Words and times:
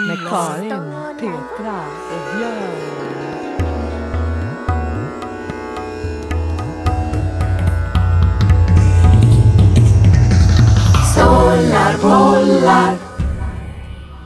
med 0.06 0.18
Karin, 0.30 0.92
Petra 1.20 1.80
och 2.10 2.24
Björn. 2.36 2.74
Stollar, 11.12 11.92
bollar. 12.02 12.94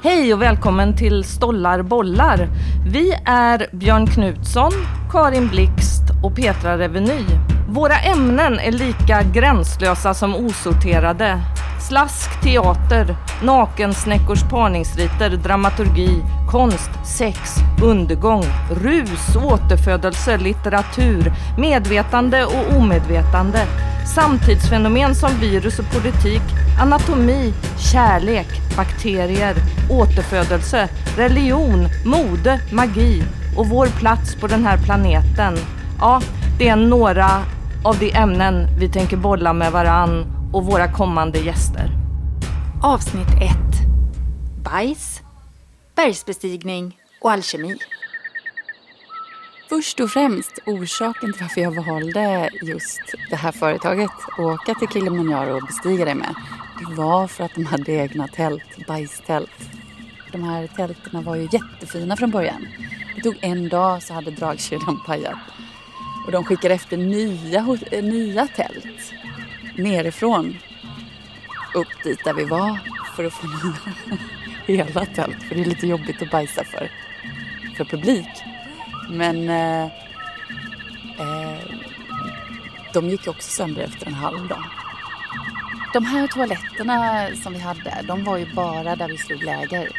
Hej 0.03 0.35
och 0.35 0.43
välkommen 0.43 0.97
till 0.97 1.25
Stollar 1.25 1.83
bollar. 1.83 2.49
Vi 2.93 3.13
är 3.25 3.67
Björn 3.73 4.07
Knutsson, 4.07 4.73
Karin 5.13 5.49
Blixt 5.49 5.88
och 6.29 6.37
Petra 6.37 6.79
Reveny. 6.79 7.25
Våra 7.69 7.99
ämnen 7.99 8.59
är 8.61 8.73
lika 8.73 9.23
gränslösa 9.23 10.15
som 10.15 10.35
osorterade. 10.35 11.41
Slask, 11.89 12.41
teater, 12.43 13.17
nakensnäckors 13.43 14.43
parningsriter, 14.51 15.31
dramaturgi, 15.31 16.23
konst, 16.51 16.91
sex, 17.19 17.39
undergång, 17.83 18.45
rus, 18.83 19.37
återfödelse, 19.37 20.37
litteratur, 20.37 21.33
medvetande 21.59 22.45
och 22.45 22.77
omedvetande, 22.77 23.67
samtidsfenomen 24.15 25.15
som 25.15 25.31
virus 25.41 25.79
och 25.79 25.91
politik, 25.93 26.43
anatomi, 26.81 27.53
kärlek, 27.93 28.49
bakterier, 28.77 29.55
återfödelse, 29.91 30.89
religion, 31.17 31.89
mode, 32.05 32.61
magi 32.73 33.23
och 33.57 33.67
vår 33.67 33.87
plats 33.87 34.35
på 34.35 34.47
den 34.47 34.65
här 34.65 34.79
planeten. 34.79 35.59
Ja, 36.01 36.23
det 36.59 36.69
är 36.69 36.77
några 36.77 37.29
av 37.85 37.99
de 37.99 38.13
ämnen 38.13 38.67
vi 38.79 38.89
tänker 38.89 39.17
bolla 39.17 39.53
med 39.53 39.73
varann 39.73 40.27
och 40.53 40.65
våra 40.65 40.93
kommande 40.93 41.39
gäster. 41.39 41.91
Avsnitt 42.83 43.29
1. 43.29 43.57
Bajs, 44.65 45.21
bergsbestigning 45.97 46.97
och 47.21 47.31
alkemi. 47.31 47.79
Först 49.69 50.01
och 50.01 50.11
främst 50.11 50.59
orsaken 50.67 51.33
till 51.33 51.43
varför 51.43 51.61
jag 51.61 51.85
valde 51.85 52.51
just 52.63 53.01
det 53.31 53.37
här 53.37 53.53
företaget 53.53 54.11
att 54.11 54.39
åka 54.39 54.75
till 54.75 54.89
Kilimanjaro 54.89 55.57
och 55.57 55.67
bestiga 55.67 56.05
det 56.05 56.15
med. 56.15 56.35
Det 56.79 56.95
var 56.95 57.27
för 57.27 57.45
att 57.45 57.55
de 57.55 57.65
hade 57.65 57.93
egna 57.93 58.29
tält, 58.29 58.87
bajstält. 58.87 59.71
De 60.33 60.43
här 60.43 60.67
tälten 60.67 61.25
var 61.25 61.37
ju 61.37 61.49
jättefina 61.53 62.17
från 62.17 62.31
början. 62.31 62.67
Det 63.17 63.23
tog 63.23 63.37
en 63.41 63.69
dag 63.69 64.03
så 64.03 64.15
hade 64.15 64.31
dragkedjan 64.31 65.01
pajat. 65.07 65.39
Och 66.29 66.33
de 66.33 66.45
skickade 66.45 66.75
efter 66.75 66.97
nya, 66.97 67.79
eh, 67.91 68.05
nya 68.05 68.47
tält 68.47 69.15
nerifrån 69.77 70.57
upp 71.75 72.05
dit 72.05 72.25
där 72.25 72.35
vi 72.35 72.45
var 72.45 72.79
för 73.17 73.25
att 73.25 73.33
få 73.33 73.47
nya 73.47 73.95
hela 74.85 75.07
tält. 75.07 75.43
För 75.43 75.55
det 75.55 75.61
är 75.61 75.65
lite 75.65 75.87
jobbigt 75.87 76.23
att 76.23 76.31
bajsa 76.31 76.65
för, 76.65 76.91
för 77.77 77.85
publik. 77.85 78.29
Men 79.11 79.49
eh, 79.49 79.85
eh, 81.19 81.59
de 82.93 83.09
gick 83.09 83.29
också 83.29 83.51
sönder 83.51 83.83
efter 83.83 84.07
en 84.07 84.15
halv 84.15 84.49
dag. 84.49 84.65
De 85.93 86.05
här 86.05 86.27
toaletterna 86.27 87.29
som 87.43 87.53
vi 87.53 87.59
hade, 87.59 88.05
de 88.07 88.25
var 88.25 88.37
ju 88.37 88.55
bara 88.55 88.97
där 88.97 89.09
vi 89.09 89.19
slog 89.19 89.43
läger. 89.43 89.91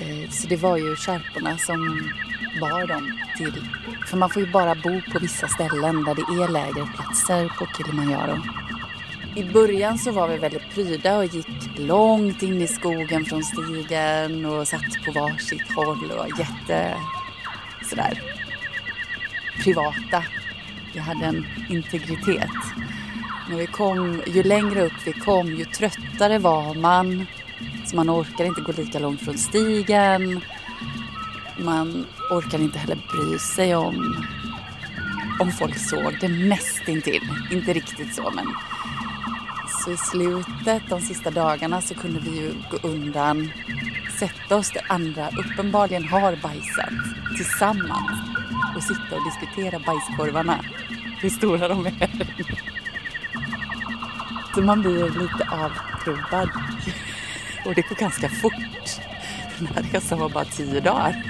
Eh, 0.00 0.30
så 0.30 0.48
det 0.48 0.56
var 0.56 0.76
ju 0.76 0.96
kärporna 0.96 1.58
som 1.58 2.10
bar 2.60 2.86
dem 2.86 3.18
till. 3.36 3.64
För 4.06 4.16
man 4.16 4.30
får 4.30 4.42
ju 4.42 4.52
bara 4.52 4.74
bo 4.74 5.00
på 5.12 5.18
vissa 5.18 5.48
ställen 5.48 6.04
där 6.04 6.14
det 6.14 6.42
är 6.42 6.48
lägerplatser 6.48 7.52
på 7.58 7.66
Kilimanjaro. 7.76 8.38
I 9.34 9.44
början 9.44 9.98
så 9.98 10.10
var 10.10 10.28
vi 10.28 10.36
väldigt 10.36 10.74
pryda 10.74 11.16
och 11.16 11.24
gick 11.24 11.78
långt 11.78 12.42
in 12.42 12.62
i 12.62 12.68
skogen 12.68 13.24
från 13.24 13.44
stigen 13.44 14.46
och 14.46 14.68
satt 14.68 15.04
på 15.06 15.12
varsitt 15.12 15.72
håll 15.76 16.10
och 16.10 16.38
jätte 16.38 16.94
sådär 17.90 18.22
privata. 19.64 20.24
Vi 20.94 21.00
hade 21.00 21.26
en 21.26 21.46
integritet. 21.68 22.50
Men 23.48 23.58
vi 23.58 23.66
kom, 23.66 24.22
ju 24.26 24.42
längre 24.42 24.84
upp 24.84 25.06
vi 25.06 25.12
kom 25.12 25.46
ju 25.46 25.64
tröttare 25.64 26.38
var 26.38 26.74
man. 26.74 27.26
Så 27.86 27.96
man 27.96 28.10
orkar 28.10 28.44
inte 28.44 28.60
gå 28.60 28.72
lika 28.72 28.98
långt 28.98 29.20
från 29.20 29.38
stigen. 29.38 30.40
Man 31.58 32.06
orkade 32.30 32.62
inte 32.64 32.78
heller 32.78 32.98
bry 33.12 33.38
sig 33.38 33.76
om 33.76 34.26
om 35.40 35.52
folk 35.52 35.78
såg 35.78 36.16
det 36.20 36.28
mest 36.28 36.88
intill. 36.88 37.28
Inte 37.50 37.72
riktigt 37.72 38.14
så 38.14 38.30
men 38.30 38.46
så 39.84 39.90
i 39.90 39.96
slutet, 39.96 40.82
de 40.88 41.00
sista 41.00 41.30
dagarna, 41.30 41.80
så 41.80 41.94
kunde 41.94 42.20
vi 42.20 42.30
ju 42.30 42.52
gå 42.70 42.88
undan, 42.88 43.50
sätta 44.18 44.56
oss 44.56 44.70
där 44.70 44.82
andra 44.88 45.28
uppenbarligen 45.28 46.04
har 46.04 46.36
bajsat 46.42 46.92
tillsammans 47.36 48.20
och 48.76 48.82
sitta 48.82 49.16
och 49.16 49.24
diskutera 49.24 49.78
bajskorvarna, 49.78 50.64
hur 51.20 51.30
stora 51.30 51.68
de 51.68 51.86
är. 51.86 52.10
Så 54.54 54.60
man 54.60 54.80
blir 54.80 55.04
lite 55.04 55.48
avtrubbad. 55.50 56.48
Och 57.66 57.74
det 57.74 57.88
går 57.88 57.96
ganska 57.96 58.28
fort. 58.28 59.07
Den 59.58 59.66
här 59.66 59.82
resan 59.82 60.18
var 60.18 60.28
bara 60.28 60.44
tio 60.44 60.80
dagar. 60.80 61.24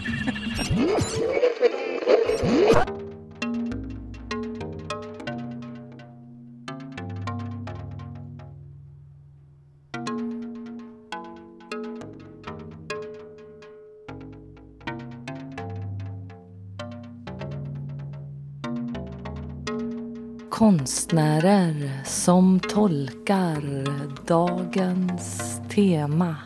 Konstnärer 20.50 22.04
som 22.04 22.60
tolkar 22.60 23.84
dagens 24.26 25.60
tema. 25.68 26.36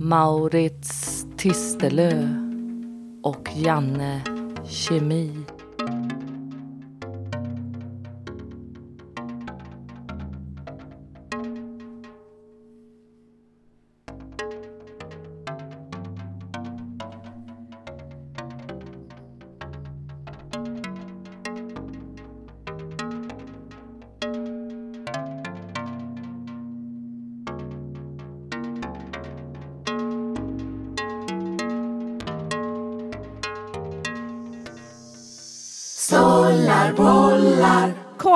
Maurits 0.00 1.26
Tistelö 1.36 2.28
och 3.22 3.48
Janne 3.54 4.22
Kemi. 4.68 5.30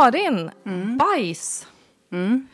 Karin, 0.03 0.51
mm. 0.67 0.99
bajs. 0.99 1.67
Mm. 2.13 2.49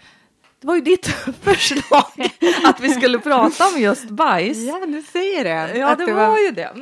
Det 0.61 0.67
var 0.67 0.75
ju 0.75 0.81
ditt 0.81 1.07
förslag 1.43 2.31
att 2.65 2.81
vi 2.81 2.91
skulle 2.91 3.19
prata 3.19 3.69
om 3.69 3.81
just 3.81 4.11
bajs. 4.11 4.59
Ja, 4.59 4.87
du 4.87 5.03
säger 5.03 5.45
det. 5.45 5.79
Ja, 5.79 5.95
det, 5.95 6.07
det 6.07 6.13
var... 6.13 6.29
var... 6.29 6.39
ju 6.39 6.51
det. 6.51 6.73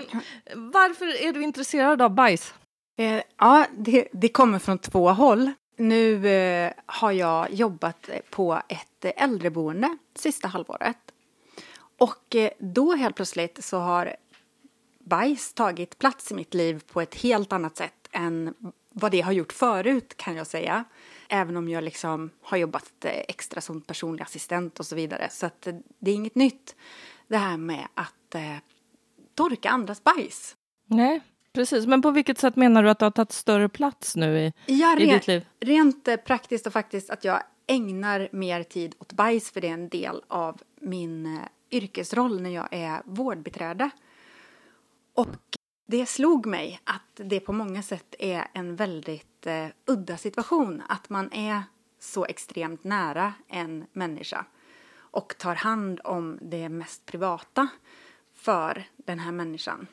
Varför 0.54 1.22
är 1.22 1.32
du 1.32 1.42
intresserad 1.42 2.02
av 2.02 2.10
bajs? 2.14 2.54
Eh, 2.98 3.22
ja, 3.38 3.66
det, 3.76 4.08
det, 4.12 4.28
kommer 4.28 4.58
från 4.58 4.78
två 4.78 5.10
håll. 5.10 5.52
Nu 5.76 6.28
eh, 6.28 6.72
har 6.86 7.12
jag 7.12 7.52
jobbat 7.52 8.10
på 8.30 8.62
ett 8.68 9.16
äldreboende 9.16 9.96
sista 10.14 10.48
halvåret. 10.48 10.98
Och 11.98 12.34
eh, 12.34 12.50
då 12.58 12.94
helt 12.94 13.16
plötsligt 13.16 13.64
så 13.64 13.78
har 13.78 14.16
bajs 15.04 15.52
tagit 15.54 15.98
plats 15.98 16.30
i 16.30 16.34
mitt 16.34 16.54
liv 16.54 16.82
på 16.92 17.00
ett 17.00 17.14
helt 17.14 17.52
annat 17.52 17.76
sätt 17.76 18.08
än 18.12 18.54
vad 18.98 19.10
det 19.10 19.20
har 19.20 19.32
gjort 19.32 19.52
förut 19.52 20.16
kan 20.16 20.36
jag 20.36 20.46
säga. 20.46 20.84
Även 21.28 21.56
om 21.56 21.68
jag 21.68 21.84
liksom 21.84 22.30
har 22.42 22.58
jobbat 22.58 22.92
extra 23.04 23.60
som 23.60 23.80
personlig 23.80 24.22
assistent 24.22 24.80
och 24.80 24.86
så 24.86 24.96
vidare. 24.96 25.28
Så 25.30 25.46
att 25.46 25.68
det 25.98 26.10
är 26.10 26.14
inget 26.14 26.34
nytt 26.34 26.76
det 27.28 27.36
här 27.36 27.56
med 27.56 27.88
att 27.94 28.34
eh, 28.34 28.56
torka 29.34 29.70
andras 29.70 30.04
bajs. 30.04 30.56
Nej, 30.86 31.20
precis. 31.52 31.86
Men 31.86 32.02
på 32.02 32.10
vilket 32.10 32.38
sätt 32.38 32.56
menar 32.56 32.82
du 32.82 32.90
att 32.90 32.98
det 32.98 33.06
har 33.06 33.10
tagit 33.10 33.32
större 33.32 33.68
plats 33.68 34.16
nu 34.16 34.38
i, 34.38 34.52
ja, 34.66 34.98
i 34.98 35.06
ditt 35.06 35.26
liv? 35.26 35.46
Rent 35.60 36.08
eh, 36.08 36.16
praktiskt 36.16 36.66
och 36.66 36.72
faktiskt 36.72 37.10
att 37.10 37.24
jag 37.24 37.42
ägnar 37.66 38.28
mer 38.32 38.62
tid 38.62 38.94
åt 38.98 39.12
bajs 39.12 39.50
för 39.50 39.60
det 39.60 39.68
är 39.68 39.72
en 39.72 39.88
del 39.88 40.22
av 40.28 40.60
min 40.80 41.26
eh, 41.26 41.42
yrkesroll 41.70 42.40
när 42.40 42.50
jag 42.50 42.68
är 42.70 43.02
vårdbiträde. 43.04 43.90
Och 45.14 45.56
det 45.86 46.06
slog 46.06 46.46
mig 46.46 46.80
att 46.84 47.10
det 47.14 47.40
på 47.40 47.52
många 47.52 47.82
sätt 47.82 48.14
är 48.18 48.46
en 48.52 48.76
väldigt 48.76 49.46
eh, 49.46 49.68
udda 49.86 50.16
situation. 50.16 50.82
Att 50.88 51.08
man 51.08 51.32
är 51.32 51.62
så 51.98 52.24
extremt 52.24 52.84
nära 52.84 53.34
en 53.48 53.86
människa 53.92 54.46
och 54.96 55.38
tar 55.38 55.54
hand 55.54 56.00
om 56.04 56.38
det 56.42 56.68
mest 56.68 57.06
privata 57.06 57.68
för 58.32 58.88
den 58.96 59.18
här 59.18 59.32
människan. 59.32 59.86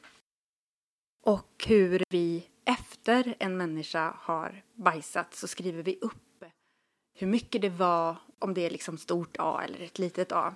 Och 1.23 1.65
hur 1.67 2.03
vi 2.09 2.47
efter 2.65 3.35
en 3.39 3.57
människa 3.57 4.15
har 4.19 4.63
bajsat 4.73 5.35
så 5.35 5.47
skriver 5.47 5.83
vi 5.83 5.99
upp 6.01 6.45
hur 7.15 7.27
mycket 7.27 7.61
det 7.61 7.69
var, 7.69 8.15
om 8.39 8.53
det 8.53 8.65
är 8.65 8.69
liksom 8.69 8.97
stort 8.97 9.35
A 9.39 9.61
eller 9.63 9.79
ett 9.79 9.99
litet 9.99 10.31
A. 10.31 10.55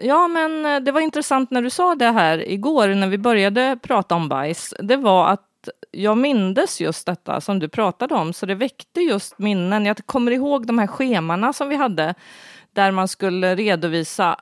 Ja, 0.00 0.28
men 0.28 0.66
eh, 0.66 0.80
det 0.80 0.92
var 0.92 1.00
intressant 1.00 1.50
när 1.50 1.62
du 1.62 1.70
sa 1.70 1.94
det 1.94 2.10
här 2.10 2.48
igår 2.48 2.88
när 2.88 3.08
vi 3.08 3.18
började 3.18 3.78
prata 3.82 4.14
om 4.14 4.28
bajs. 4.28 4.74
Det 4.78 4.96
var 4.96 5.28
att 5.28 5.68
jag 5.90 6.18
mindes 6.18 6.80
just 6.80 7.06
detta 7.06 7.40
som 7.40 7.58
du 7.58 7.68
pratade 7.68 8.14
om, 8.14 8.32
så 8.32 8.46
det 8.46 8.54
väckte 8.54 9.00
just 9.00 9.38
minnen. 9.38 9.86
Jag 9.86 10.06
kommer 10.06 10.32
ihåg 10.32 10.66
de 10.66 10.78
här 10.78 10.86
schemana 10.86 11.52
som 11.52 11.68
vi 11.68 11.76
hade 11.76 12.14
där 12.72 12.90
man 12.90 13.08
skulle 13.08 13.54
redovisa 13.54 14.40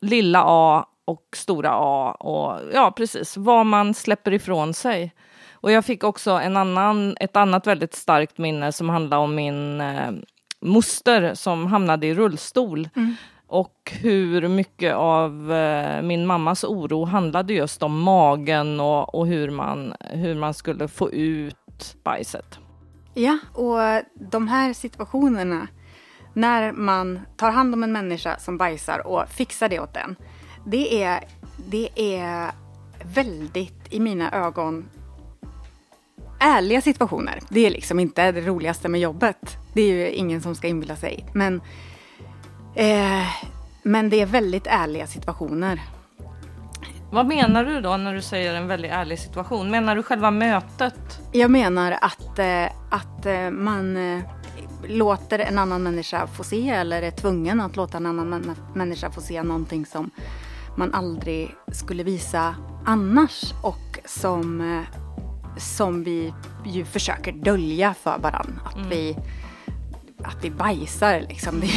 lilla 0.00 0.42
A 0.46 0.86
och 1.04 1.26
stora 1.36 1.70
A 1.72 2.12
och 2.12 2.60
ja, 2.74 2.90
precis 2.90 3.36
vad 3.36 3.66
man 3.66 3.94
släpper 3.94 4.32
ifrån 4.32 4.74
sig. 4.74 5.14
Och 5.52 5.72
jag 5.72 5.84
fick 5.84 6.04
också 6.04 6.30
en 6.30 6.56
annan, 6.56 7.16
ett 7.20 7.36
annat 7.36 7.66
väldigt 7.66 7.94
starkt 7.94 8.38
minne 8.38 8.72
som 8.72 8.88
handlade 8.88 9.22
om 9.22 9.34
min 9.34 9.80
eh, 9.80 10.10
moster 10.60 11.34
som 11.34 11.66
hamnade 11.66 12.06
i 12.06 12.14
rullstol. 12.14 12.88
Mm. 12.96 13.16
Och 13.52 13.92
hur 14.00 14.48
mycket 14.48 14.94
av 14.94 15.52
eh, 15.52 16.02
min 16.02 16.26
mammas 16.26 16.64
oro 16.64 17.04
handlade 17.04 17.52
just 17.52 17.82
om 17.82 18.00
magen 18.00 18.80
och, 18.80 19.14
och 19.14 19.26
hur, 19.26 19.50
man, 19.50 19.94
hur 20.00 20.34
man 20.34 20.54
skulle 20.54 20.88
få 20.88 21.10
ut 21.10 21.96
bajset. 22.04 22.58
Ja, 23.14 23.38
och 23.54 23.78
de 24.30 24.48
här 24.48 24.72
situationerna 24.72 25.68
när 26.34 26.72
man 26.72 27.20
tar 27.36 27.50
hand 27.50 27.74
om 27.74 27.82
en 27.82 27.92
människa 27.92 28.38
som 28.38 28.58
bajsar 28.58 29.06
och 29.06 29.28
fixar 29.28 29.68
det 29.68 29.80
åt 29.80 29.94
den. 29.94 30.16
Det 30.66 31.02
är, 31.02 31.24
det 31.66 31.88
är 31.96 32.50
väldigt, 33.14 33.92
i 33.92 34.00
mina 34.00 34.32
ögon, 34.32 34.84
ärliga 36.40 36.80
situationer. 36.80 37.40
Det 37.48 37.66
är 37.66 37.70
liksom 37.70 38.00
inte 38.00 38.32
det 38.32 38.40
roligaste 38.40 38.88
med 38.88 39.00
jobbet. 39.00 39.56
Det 39.74 39.82
är 39.82 39.94
ju 39.94 40.10
ingen 40.10 40.42
som 40.42 40.54
ska 40.54 40.68
inbilla 40.68 40.96
sig. 40.96 41.26
Men, 41.32 41.60
eh, 42.74 43.26
men 43.82 44.10
det 44.10 44.20
är 44.20 44.26
väldigt 44.26 44.66
ärliga 44.66 45.06
situationer. 45.06 45.80
Vad 47.12 47.26
menar 47.26 47.64
du 47.64 47.80
då 47.80 47.96
när 47.96 48.14
du 48.14 48.22
säger 48.22 48.54
en 48.54 48.66
väldigt 48.68 48.90
ärlig 48.90 49.18
situation? 49.18 49.70
Menar 49.70 49.96
du 49.96 50.02
själva 50.02 50.30
mötet? 50.30 51.20
Jag 51.32 51.50
menar 51.50 51.98
att, 52.00 52.38
eh, 52.38 52.64
att 52.90 53.26
eh, 53.26 53.50
man 53.50 53.96
eh, 53.96 54.22
låter 54.86 55.38
en 55.38 55.58
annan 55.58 55.82
människa 55.82 56.26
få 56.26 56.44
se 56.44 56.70
eller 56.70 57.02
är 57.02 57.10
tvungen 57.10 57.60
att 57.60 57.76
låta 57.76 57.96
en 57.96 58.06
annan 58.06 58.56
människa 58.74 59.10
få 59.10 59.20
se 59.20 59.42
någonting 59.42 59.86
som 59.86 60.10
man 60.76 60.94
aldrig 60.94 61.54
skulle 61.72 62.02
visa 62.02 62.54
annars 62.86 63.52
och 63.62 63.98
som, 64.04 64.84
som 65.58 66.04
vi 66.04 66.34
ju 66.66 66.84
försöker 66.84 67.32
dölja 67.32 67.94
för 67.94 68.18
varandra. 68.18 68.60
Att, 68.64 68.76
mm. 68.76 68.88
vi, 68.88 69.16
att 70.24 70.44
vi 70.44 70.50
bajsar 70.50 71.20
liksom. 71.28 71.60
Det, 71.60 71.70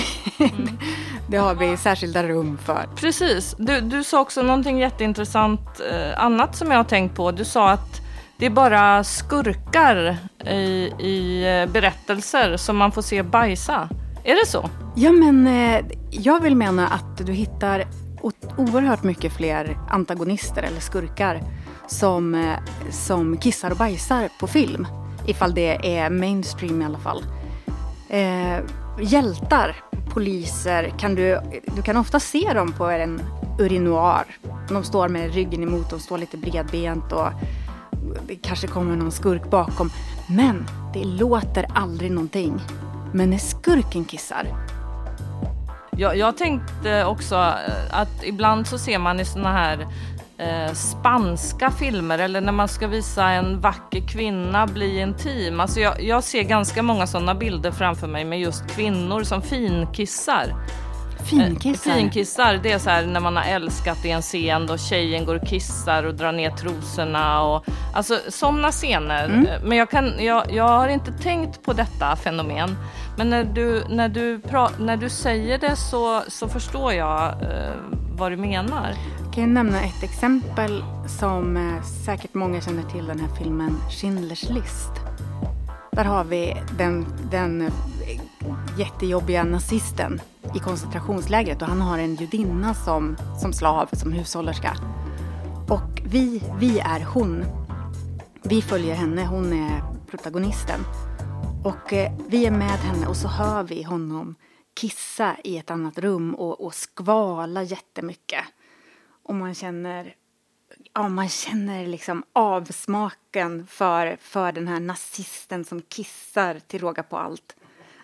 mm. 0.46 0.78
det 1.30 1.38
har 1.38 1.56
vi 1.56 1.78
särskilda 1.78 2.24
rum 2.24 2.58
för. 2.58 2.90
Precis. 2.96 3.56
Du, 3.58 3.82
du 3.82 4.04
sa 4.04 4.22
också 4.22 4.42
någonting 4.42 4.80
jätteintressant 4.80 5.82
eh, 5.92 6.24
annat 6.24 6.56
som 6.56 6.72
jag 6.72 6.78
har 6.78 6.84
tänkt 6.84 7.16
på. 7.16 7.32
Du 7.32 7.46
sa 7.46 7.70
att 7.70 8.02
det 8.38 8.46
är 8.46 8.50
bara 8.50 9.04
skurkar 9.04 10.18
i, 10.46 10.92
i 11.00 11.44
eh, 11.44 11.72
berättelser 11.72 12.58
som 12.58 12.78
man 12.78 12.92
får 12.92 13.02
se 13.02 13.24
bajsa. 13.24 13.90
Är 14.24 14.36
det 14.36 14.48
så? 14.48 14.70
Ja, 14.96 15.12
men 15.12 15.48
eh, 15.48 15.86
jag 16.12 16.40
vill 16.40 16.56
mena 16.56 16.88
att 16.88 17.26
du 17.26 17.34
hittar 17.34 17.86
oerhört 18.58 19.04
mycket 19.04 19.34
fler 19.34 19.78
antagonister 19.90 20.64
eller 20.64 20.80
skurkar 20.80 21.42
som, 21.88 22.36
eh, 22.36 22.58
som 22.92 23.38
kissar 23.38 23.72
och 23.72 23.78
bajsar 23.78 24.30
på 24.40 24.48
film. 24.48 24.88
Ifall 25.28 25.54
det 25.54 25.98
är 25.98 26.10
mainstream 26.10 26.82
i 26.82 26.86
alla 26.86 26.98
fall. 26.98 27.24
Eh, 28.16 28.60
hjältar, 29.00 29.76
poliser, 30.14 30.94
kan 31.00 31.16
du, 31.16 31.40
du 31.76 31.82
kan 31.82 31.98
ofta 31.98 32.20
se 32.20 32.54
dem 32.54 32.72
på 32.72 32.86
en 32.86 33.22
urinoir. 33.60 34.26
De 34.70 34.84
står 34.84 35.10
med 35.10 35.34
ryggen 35.34 35.64
emot, 35.64 35.90
de 35.90 36.00
står 36.00 36.18
lite 36.18 36.38
bredbent 36.38 37.12
och 37.12 37.28
det 38.28 38.36
kanske 38.36 38.68
kommer 38.68 38.96
någon 38.96 39.12
skurk 39.12 39.50
bakom. 39.50 39.90
Men 40.30 40.66
det 40.94 41.04
låter 41.04 41.66
aldrig 41.74 42.12
någonting. 42.12 42.62
Men 43.14 43.30
när 43.30 43.38
skurken 43.38 44.06
kissar. 44.06 44.48
Jag, 45.98 46.18
jag 46.18 46.38
tänkte 46.38 47.06
också 47.06 47.36
att 47.92 48.24
ibland 48.24 48.68
så 48.68 48.78
ser 48.78 49.00
man 49.00 49.20
i 49.20 49.26
såna 49.26 49.52
här 49.52 49.88
eh, 50.38 50.74
spanska 50.74 51.72
filmer 51.72 52.20
eller 52.20 52.42
när 52.42 52.52
man 52.52 52.68
ska 52.68 52.88
visa 52.88 53.30
en 53.30 53.62
vacker 53.62 54.08
kvinna 54.08 54.68
bli 54.68 55.00
intim. 55.00 55.60
Alltså 55.60 55.80
jag, 55.80 56.04
jag 56.04 56.24
ser 56.24 56.44
ganska 56.44 56.84
många 56.84 57.08
sådana 57.08 57.36
bilder 57.36 57.72
framför 57.72 58.08
mig 58.08 58.26
med 58.26 58.40
just 58.40 58.68
kvinnor 58.76 59.24
som 59.24 59.42
finkissar. 59.42 60.56
Finkissar? 61.30 61.92
Eh, 61.92 61.96
finkissar, 61.96 62.60
det 62.64 62.72
är 62.72 62.80
så 62.80 62.90
här 62.90 63.06
när 63.06 63.20
man 63.20 63.36
har 63.36 63.44
älskat 63.44 64.06
i 64.06 64.10
en 64.10 64.22
scen 64.22 64.68
då 64.68 64.78
tjejen 64.78 65.26
går 65.26 65.36
och 65.36 65.48
kissar 65.48 66.04
och 66.04 66.16
drar 66.16 66.32
ner 66.32 66.52
trosorna 66.52 67.42
och 67.42 67.66
alltså 67.94 68.20
sådana 68.30 68.72
scener. 68.72 69.26
Mm. 69.26 69.48
Men 69.64 69.78
jag, 69.78 69.90
kan, 69.90 70.14
jag, 70.20 70.54
jag 70.54 70.68
har 70.68 70.88
inte 70.88 71.12
tänkt 71.12 71.64
på 71.64 71.74
detta 71.74 72.16
fenomen. 72.16 72.78
Men 73.18 73.30
när 73.30 73.44
du, 73.44 73.84
när 73.90 74.10
du, 74.10 74.40
pra, 74.40 74.70
när 74.80 74.98
du 74.98 75.10
säger 75.10 75.58
det 75.58 75.76
så, 75.76 76.22
så 76.28 76.48
förstår 76.48 76.94
jag 76.94 77.30
eh, 77.42 77.76
vad 78.18 78.32
du 78.32 78.38
menar. 78.38 78.94
Jag 79.24 79.34
kan 79.34 79.54
nämna 79.54 79.82
ett 79.82 80.04
exempel 80.04 80.84
som 81.20 81.58
eh, 81.58 81.84
säkert 82.06 82.34
många 82.34 82.62
känner 82.62 82.84
till 82.84 83.06
den 83.06 83.20
här 83.20 83.30
filmen 83.38 83.78
Schindler's 83.90 84.54
list. 84.54 84.92
Där 85.92 86.06
har 86.06 86.24
vi 86.24 86.58
den, 86.78 87.06
den 87.32 87.62
eh, 87.62 87.74
jättejobbiga 88.78 89.44
nazisten 89.44 90.22
i 90.56 90.60
koncentrationslägret 90.60 91.62
och 91.62 91.68
han 91.68 91.82
har 91.82 91.98
en 91.98 92.16
judinna 92.16 92.74
som, 92.74 93.18
som 93.42 93.54
slav, 93.54 93.90
som 93.92 94.12
hushållerska. 94.12 94.78
Och 95.70 96.02
vi, 96.06 96.44
vi 96.60 96.80
är 96.80 97.06
hon. 97.14 97.46
Vi 98.44 98.62
följer 98.62 98.96
henne, 98.96 99.26
hon 99.26 99.54
är 99.54 99.84
protagonisten. 100.10 100.80
Och 101.66 101.94
eh, 101.94 102.12
vi 102.28 102.46
är 102.46 102.52
med 102.52 102.80
henne 102.80 103.08
och 103.08 103.18
så 103.18 103.28
hör 103.28 103.64
vi 103.64 103.84
honom 103.84 104.36
kissa 104.74 105.38
i 105.44 105.58
ett 105.58 105.72
annat 105.72 105.98
rum 105.98 106.36
och, 106.36 106.62
och 106.62 106.74
skvala 106.74 107.64
jättemycket. 107.64 108.46
Och 109.24 109.36
man 109.36 109.56
känner, 109.56 110.16
ja, 110.94 111.10
man 111.10 111.30
känner 111.30 111.88
liksom 111.88 112.24
avsmaken 112.34 113.68
för, 113.68 114.18
för 114.22 114.52
den 114.52 114.68
här 114.68 114.80
nazisten 114.80 115.66
som 115.66 115.82
kissar 115.82 116.60
till 116.60 116.80
råga 116.80 117.04
på 117.04 117.18
allt 117.18 117.56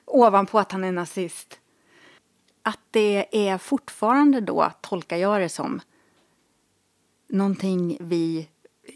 ovanpå 0.06 0.60
att 0.60 0.72
han 0.72 0.84
är 0.84 0.92
nazist. 0.92 1.60
Att 2.64 2.80
det 2.92 3.50
är 3.50 3.58
fortfarande 3.58 4.42
då, 4.42 4.72
tolkar 4.82 5.18
jag 5.18 5.42
det 5.42 5.50
som, 5.50 5.82
någonting 7.28 7.98
vi, 8.00 8.48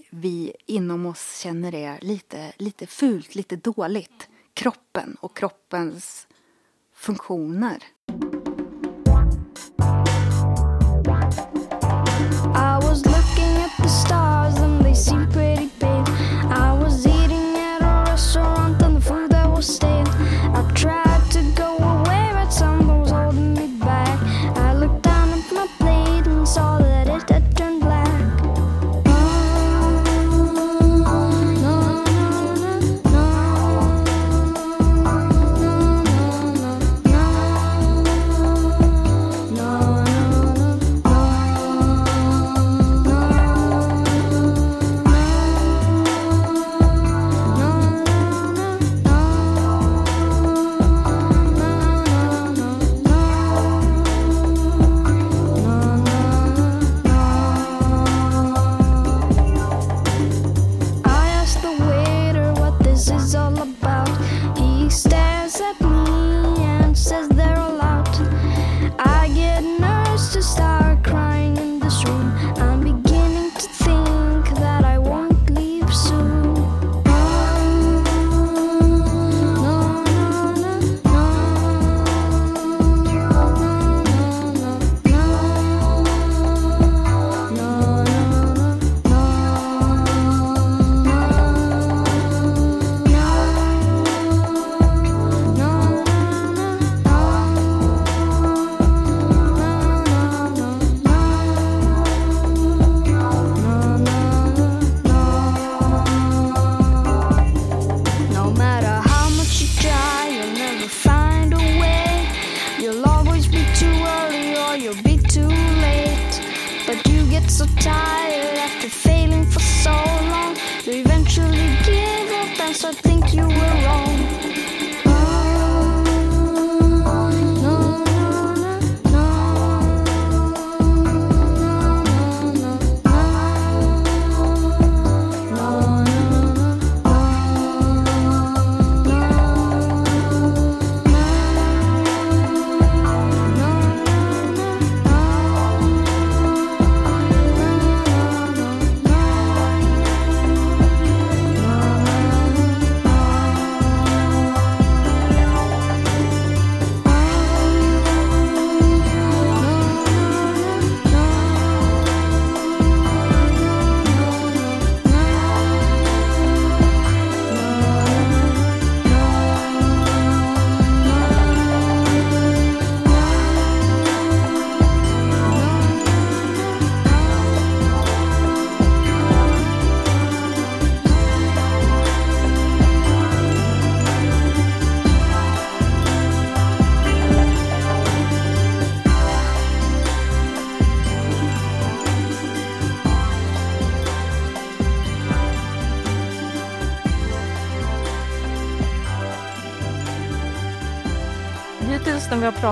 vi 0.09 0.53
inom 0.65 1.05
oss 1.05 1.39
känner 1.39 1.75
är 1.75 1.99
lite, 2.01 2.53
lite 2.57 2.87
fult, 2.87 3.35
lite 3.35 3.55
dåligt. 3.55 4.29
Kroppen 4.55 5.17
och 5.19 5.37
kroppens 5.37 6.27
funktioner. 6.93 7.83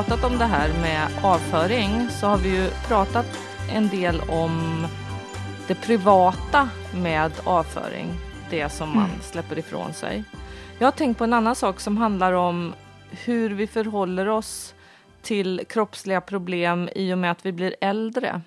Pratat 0.08 0.32
om 0.32 0.38
det 0.38 0.46
här 0.46 0.70
med 0.82 1.08
avföring 1.24 2.10
så 2.10 2.28
har 2.28 2.38
vi 2.38 2.50
ju 2.50 2.70
pratat 2.88 3.26
en 3.72 3.90
del 3.90 4.22
om 4.30 4.88
det 5.68 5.76
privata 5.76 6.70
med 6.96 7.32
avföring. 7.44 8.08
Det 8.50 8.70
som 8.70 8.90
man 8.90 9.06
mm. 9.06 9.22
släpper 9.22 9.60
ifrån 9.60 9.94
sig. 9.94 10.24
Jag 10.80 10.88
har 10.88 10.92
tänkt 10.92 11.18
på 11.18 11.24
en 11.24 11.34
annan 11.34 11.56
sak 11.56 11.80
som 11.80 11.98
handlar 11.98 12.34
om 12.34 12.74
hur 13.12 13.50
vi 13.50 13.68
förhåller 13.68 14.28
oss 14.28 14.76
till 15.22 15.62
kroppsliga 15.70 16.22
problem 16.22 16.90
i 16.96 17.14
och 17.14 17.18
med 17.18 17.32
att 17.32 17.46
vi 17.46 17.52
blir 17.52 17.76
äldre. 17.82 18.42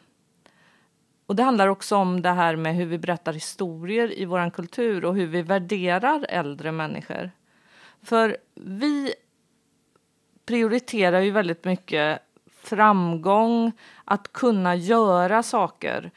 Och 1.26 1.36
Det 1.36 1.42
handlar 1.42 1.68
också 1.68 1.96
om 1.96 2.22
det 2.22 2.32
här 2.32 2.56
med 2.56 2.74
hur 2.74 2.86
vi 2.86 2.98
berättar 2.98 3.32
historier 3.32 4.18
i 4.18 4.24
vår 4.24 4.50
kultur 4.50 5.04
och 5.04 5.14
hur 5.14 5.26
vi 5.26 5.42
värderar 5.42 6.26
äldre 6.28 6.72
människor. 6.72 7.30
För 8.02 8.36
vi 8.54 9.14
prioriterar 10.46 11.20
ju 11.20 11.30
väldigt 11.30 11.64
mycket 11.64 12.18
framgång, 12.62 13.72
att 14.04 14.32
kunna 14.32 14.76
göra 14.76 15.42
saker. 15.42 16.10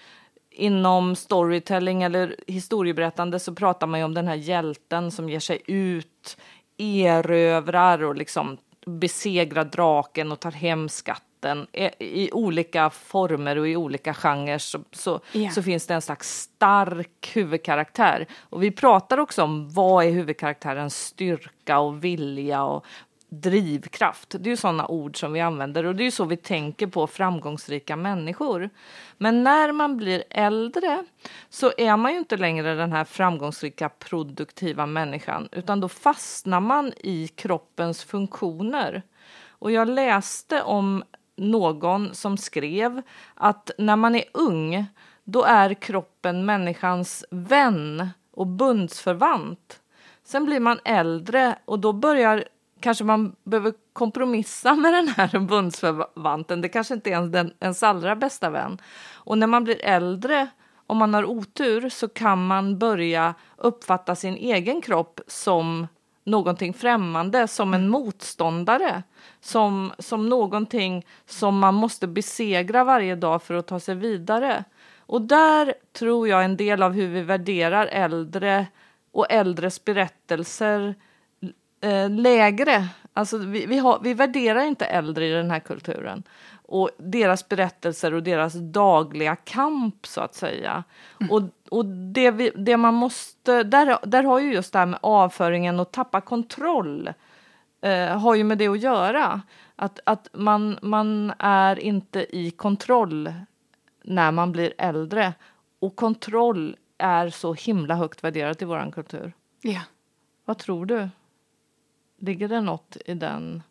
Inom 0.51 1.15
storytelling 1.15 2.03
eller 2.03 2.36
historieberättande 2.48 3.39
så 3.39 3.55
pratar 3.55 3.88
man 3.88 4.00
ju 4.00 4.03
om 4.03 4.13
den 4.13 4.27
här 4.27 4.36
hjälten 4.36 5.12
som 5.12 5.29
ger 5.29 5.39
sig 5.39 5.62
ut, 5.65 6.38
erövrar 6.77 8.03
och 8.03 8.15
liksom 8.15 8.57
besegrar 8.86 9.65
draken 9.65 10.31
och 10.31 10.39
tar 10.39 10.51
hem 10.51 10.89
skatten. 10.89 11.67
I 12.00 12.31
olika 12.31 12.89
former 12.89 13.55
och 13.57 13.67
i 13.67 13.75
olika 13.75 14.13
genrer 14.13 14.57
så, 14.57 14.79
så, 14.91 15.19
yeah. 15.33 15.53
så, 15.53 15.63
finns 15.63 15.88
det 15.88 15.93
en 15.93 16.01
slags 16.01 16.41
stark 16.41 17.31
huvudkaraktär. 17.33 18.27
Och 18.39 18.63
vi 18.63 18.71
pratar 18.71 19.17
också 19.17 19.43
om 19.43 19.69
vad 19.69 20.05
är 20.05 20.12
huvudkaraktärens 20.12 21.05
styrka 21.05 21.79
och 21.79 22.03
vilja 22.03 22.63
och 22.63 22.86
drivkraft. 23.29 24.36
Det 24.39 24.48
är 24.48 24.51
ju 24.51 24.57
sådana 24.57 24.88
ord 24.88 25.19
som 25.19 25.33
vi 25.33 25.39
använder 25.39 25.86
och 25.86 25.95
det 25.95 26.03
är 26.03 26.05
ju 26.05 26.12
så 26.12 26.25
vi 26.25 26.38
tänker 26.38 26.88
på 26.88 27.07
framgångsrika 27.07 27.95
människor. 27.95 28.69
Men 29.17 29.43
när 29.43 29.71
man 29.71 29.98
blir 29.98 30.24
äldre 30.29 31.03
så 31.50 31.71
är 31.77 31.98
man 31.98 32.12
ju 32.12 32.17
inte 32.17 32.38
längre 32.38 32.75
den 32.75 32.91
här 32.91 33.03
framgångsrika 33.03 33.89
produktiva 33.89 34.86
människan 34.86 35.50
utan 35.51 35.79
då 35.79 35.89
fastnar 35.89 36.59
man 36.59 36.93
i 36.98 37.27
kroppens 37.27 38.03
funktioner. 38.03 39.03
Och 39.48 39.71
jag 39.71 39.88
läste 39.88 40.62
om 40.62 41.03
någon 41.36 42.15
som 42.15 42.38
skrev 42.38 43.01
att 43.33 43.71
när 43.77 43.95
man 43.95 44.15
är 44.15 44.24
ung 44.33 44.86
då 45.24 45.43
är 45.43 45.74
kroppen 45.74 46.45
människans 46.45 47.25
vän 47.31 48.09
och 48.31 48.48
bundsförvant. 48.48 49.79
Sen 50.24 50.45
blir 50.45 50.59
man 50.59 50.79
äldre 50.86 51.55
och 51.65 51.79
då 51.79 51.93
börjar 51.93 52.43
kanske 52.79 53.03
man 53.03 53.36
behöver 53.43 53.74
kompromissa 53.93 54.74
med 54.74 54.93
den 54.93 55.07
här 55.07 55.39
bundsförvanten. 55.39 56.62
Det 56.62 56.69
kanske 56.69 56.93
inte 56.93 57.09
är 57.09 57.13
ens 57.13 57.53
ens 57.59 57.83
allra 57.83 58.15
bästa 58.15 58.50
vän. 58.50 58.81
Och 59.13 59.38
när 59.38 59.48
man 59.48 59.63
blir 59.63 59.86
äldre, 59.86 60.48
om 60.88 60.98
man 60.98 61.13
har 61.13 61.25
otur, 61.25 61.89
så 61.89 62.07
kan 62.07 62.48
man 62.48 62.79
börja 62.79 63.33
uppfatta 63.57 64.15
sin 64.15 64.36
egen 64.36 64.81
kropp 64.81 65.19
som 65.27 65.88
någonting 66.24 66.74
främmande, 66.74 67.48
som 67.48 67.74
en 67.74 67.89
motståndare. 67.89 69.03
Som, 69.41 69.91
som 70.00 70.29
någonting 70.29 71.05
som 71.25 71.59
man 71.59 71.75
måste 71.75 72.07
besegra 72.07 72.83
varje 72.83 73.15
dag 73.15 73.43
för 73.43 73.53
att 73.53 73.67
ta 73.67 73.79
sig 73.79 73.95
vidare. 73.95 74.63
Och 75.00 75.21
där 75.21 75.74
tror 75.93 76.27
jag 76.27 76.45
en 76.45 76.57
del 76.57 76.83
av 76.83 76.93
hur 76.93 77.07
vi 77.07 77.21
värderar 77.21 77.86
äldre 77.86 78.67
och 79.12 79.31
äldres 79.31 79.86
berättelser 79.86 80.95
eh, 81.81 82.09
lägre. 82.09 82.88
Alltså 83.13 83.38
vi, 83.38 83.65
vi, 83.65 83.77
har, 83.77 84.00
vi 84.03 84.13
värderar 84.13 84.62
inte 84.62 84.86
äldre 84.86 85.27
i 85.27 85.31
den 85.31 85.51
här 85.51 85.59
kulturen 85.59 86.24
och 86.71 86.89
deras 86.98 87.50
berättelser 87.50 88.13
och 88.13 88.24
deras 88.24 88.53
dagliga 88.53 89.36
kamp 89.36 90.07
så 90.07 90.21
att 90.21 90.36
säga. 90.36 90.83
Mm. 91.19 91.31
Och, 91.31 91.41
och 91.69 91.86
det, 91.86 92.31
vi, 92.31 92.51
det 92.55 92.77
man 92.77 92.93
måste, 92.93 93.63
där, 93.63 93.98
där 94.03 94.24
har 94.24 94.39
ju 94.39 94.53
just 94.53 94.74
det 94.74 94.79
här 94.79 94.86
med 94.86 95.00
avföringen 95.03 95.79
och 95.79 95.91
tappa 95.91 96.21
kontroll 96.21 97.13
eh, 97.81 98.19
har 98.19 98.36
ju 98.36 98.43
med 98.43 98.57
det 98.57 98.67
att 98.67 98.81
göra. 98.81 99.41
Att, 99.75 100.00
att 100.03 100.27
man, 100.33 100.77
man 100.81 101.33
är 101.39 101.79
inte 101.79 102.38
i 102.38 102.51
kontroll 102.51 103.33
när 104.03 104.31
man 104.31 104.51
blir 104.51 104.74
äldre 104.77 105.33
och 105.79 105.95
kontroll 105.95 106.75
är 106.98 107.29
så 107.29 107.53
himla 107.53 107.95
högt 107.95 108.24
värderat 108.24 108.62
i 108.62 108.65
vår 108.65 108.91
kultur. 108.91 109.33
Ja. 109.62 109.81
Vad 110.45 110.57
tror 110.57 110.86
du? 110.86 111.09
Ligger 112.20 112.48
det 112.48 112.62
något 112.62 112.98
i 113.06 113.14
den 113.14 113.64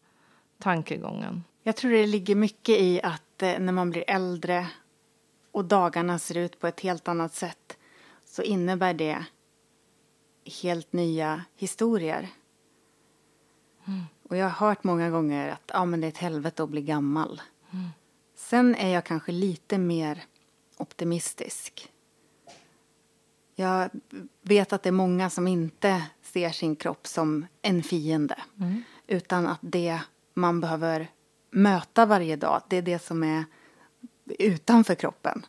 tankegången? 0.58 1.44
Jag 1.62 1.76
tror 1.76 1.90
det 1.90 2.06
ligger 2.06 2.34
mycket 2.34 2.80
i 2.80 3.02
att 3.02 3.42
eh, 3.42 3.58
när 3.58 3.72
man 3.72 3.90
blir 3.90 4.04
äldre 4.06 4.66
och 5.52 5.64
dagarna 5.64 6.18
ser 6.18 6.36
ut 6.36 6.60
på 6.60 6.66
ett 6.66 6.80
helt 6.80 7.08
annat 7.08 7.34
sätt 7.34 7.78
så 8.24 8.42
innebär 8.42 8.94
det 8.94 9.24
helt 10.62 10.92
nya 10.92 11.44
historier. 11.56 12.28
Mm. 13.86 14.04
Och 14.22 14.36
jag 14.36 14.48
har 14.48 14.68
hört 14.68 14.84
många 14.84 15.10
gånger 15.10 15.48
att 15.48 15.70
ja, 15.72 15.84
men 15.84 16.00
det 16.00 16.06
är 16.06 16.08
ett 16.08 16.18
helvete 16.18 16.62
att 16.62 16.70
bli 16.70 16.82
gammal. 16.82 17.40
Mm. 17.70 17.88
Sen 18.36 18.74
är 18.74 18.88
jag 18.88 19.04
kanske 19.04 19.32
lite 19.32 19.78
mer 19.78 20.24
optimistisk. 20.76 21.92
Jag 23.60 23.90
vet 24.42 24.72
att 24.72 24.82
det 24.82 24.88
är 24.88 24.92
många 24.92 25.30
som 25.30 25.48
inte 25.48 26.02
ser 26.22 26.50
sin 26.50 26.76
kropp 26.76 27.06
som 27.06 27.46
en 27.62 27.82
fiende. 27.82 28.36
Mm. 28.60 28.82
Utan 29.06 29.46
att 29.46 29.58
det 29.60 30.00
man 30.34 30.60
behöver 30.60 31.10
möta 31.50 32.06
varje 32.06 32.36
dag, 32.36 32.62
det 32.68 32.76
är 32.76 32.82
det 32.82 32.98
som 32.98 33.22
är 33.22 33.44
utanför 34.38 34.94
kroppen. 34.94 35.46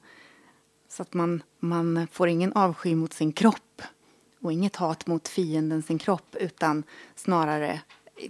Så 0.87 1.01
att 1.01 1.13
man, 1.13 1.43
man 1.59 2.07
får 2.11 2.27
ingen 2.27 2.53
avsky 2.53 2.95
mot 2.95 3.13
sin 3.13 3.31
kropp 3.31 3.81
och 4.41 4.51
inget 4.51 4.75
hat 4.75 5.07
mot 5.07 5.27
fienden 5.27 5.83
sin 5.83 5.97
kropp 5.97 6.35
utan 6.39 6.83
snarare 7.15 7.81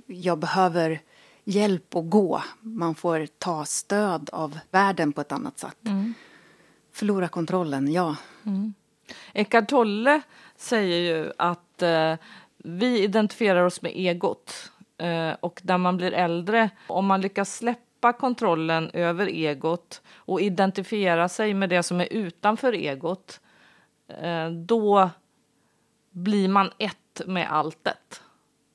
jag 0.06 0.40
behöver 0.40 1.02
hjälp 1.44 1.96
att 1.96 2.10
gå. 2.10 2.44
Man 2.62 2.96
får 2.96 3.26
ta 3.26 3.66
stöd 3.66 4.30
av 4.34 4.60
världen 4.72 5.14
på 5.14 5.22
ett 5.22 5.32
annat 5.32 5.60
sätt. 5.60 5.86
Mm. 5.86 6.14
Förlora 6.92 7.28
kontrollen, 7.28 7.92
ja. 7.92 8.16
Mm. 8.44 8.74
Eckart 9.34 9.70
Tolle 9.70 10.22
säger 10.56 10.98
ju 10.98 11.32
att 11.38 11.82
eh, 11.82 12.16
vi 12.58 13.04
identifierar 13.04 13.64
oss 13.64 13.82
med 13.82 13.92
egot. 13.96 14.72
Eh, 14.98 15.32
och 15.40 15.62
när 15.64 15.78
man 15.78 15.98
blir 15.98 16.12
äldre, 16.12 16.70
om 16.88 17.06
man 17.06 17.22
lyckas 17.22 17.58
släppa 17.58 18.14
kontrollen 18.14 18.90
över 18.94 19.28
egot 19.28 20.02
och 20.16 20.42
identifiera 20.42 21.30
sig 21.30 21.54
med 21.54 21.70
det 21.70 21.84
som 21.84 22.02
är 22.02 22.14
utanför 22.14 22.74
egot, 22.74 23.42
eh, 24.22 24.50
då 24.50 25.10
blir 26.12 26.50
man 26.50 26.72
ett 26.78 27.22
med 27.26 27.52
alltet. 27.52 28.22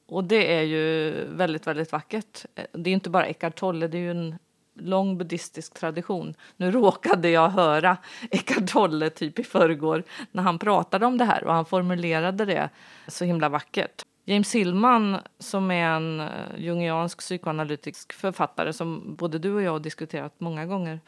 Och 0.07 0.25
det 0.25 0.55
är 0.55 0.63
ju 0.63 1.11
väldigt, 1.29 1.67
väldigt 1.67 1.93
vackert. 1.93 2.45
Eh, 2.55 2.65
det 2.73 2.91
är 2.91 2.95
inte 2.95 3.11
bara 3.11 3.27
Eckart 3.27 3.57
Tolle, 3.57 3.89
det 3.89 3.99
är 3.99 4.03
ju 4.03 4.11
en 4.11 4.39
lång 4.75 5.19
buddhistisk 5.19 5.75
tradition. 5.75 6.35
Nu 6.57 6.71
råkade 6.71 7.31
jag 7.31 7.49
höra 7.49 7.97
Eckart 8.31 8.67
Tolle 8.67 9.11
typ 9.11 9.39
i 9.39 9.45
förrgår 9.45 10.03
när 10.33 10.43
han 10.43 10.59
pratade 10.59 11.07
om 11.07 11.19
det 11.19 11.25
här 11.25 11.45
och 11.45 11.55
han 11.55 11.65
formulerade 11.65 12.45
det 12.45 12.71
så 13.09 13.25
himla 13.25 13.49
vackert. 13.49 14.05
James 14.25 14.55
Hillman 14.55 15.19
som 15.39 15.71
är 15.71 15.89
en 15.89 16.21
eh, 16.21 16.29
jungiansk 16.57 17.19
psykoanalytisk 17.19 18.13
författare 18.13 18.73
som 18.73 19.17
både 19.17 19.39
du 19.39 19.55
och 19.55 19.63
jag 19.63 19.73
har 19.73 19.81
diskuterat 19.81 20.35
många 20.39 20.67
gånger. 20.67 21.01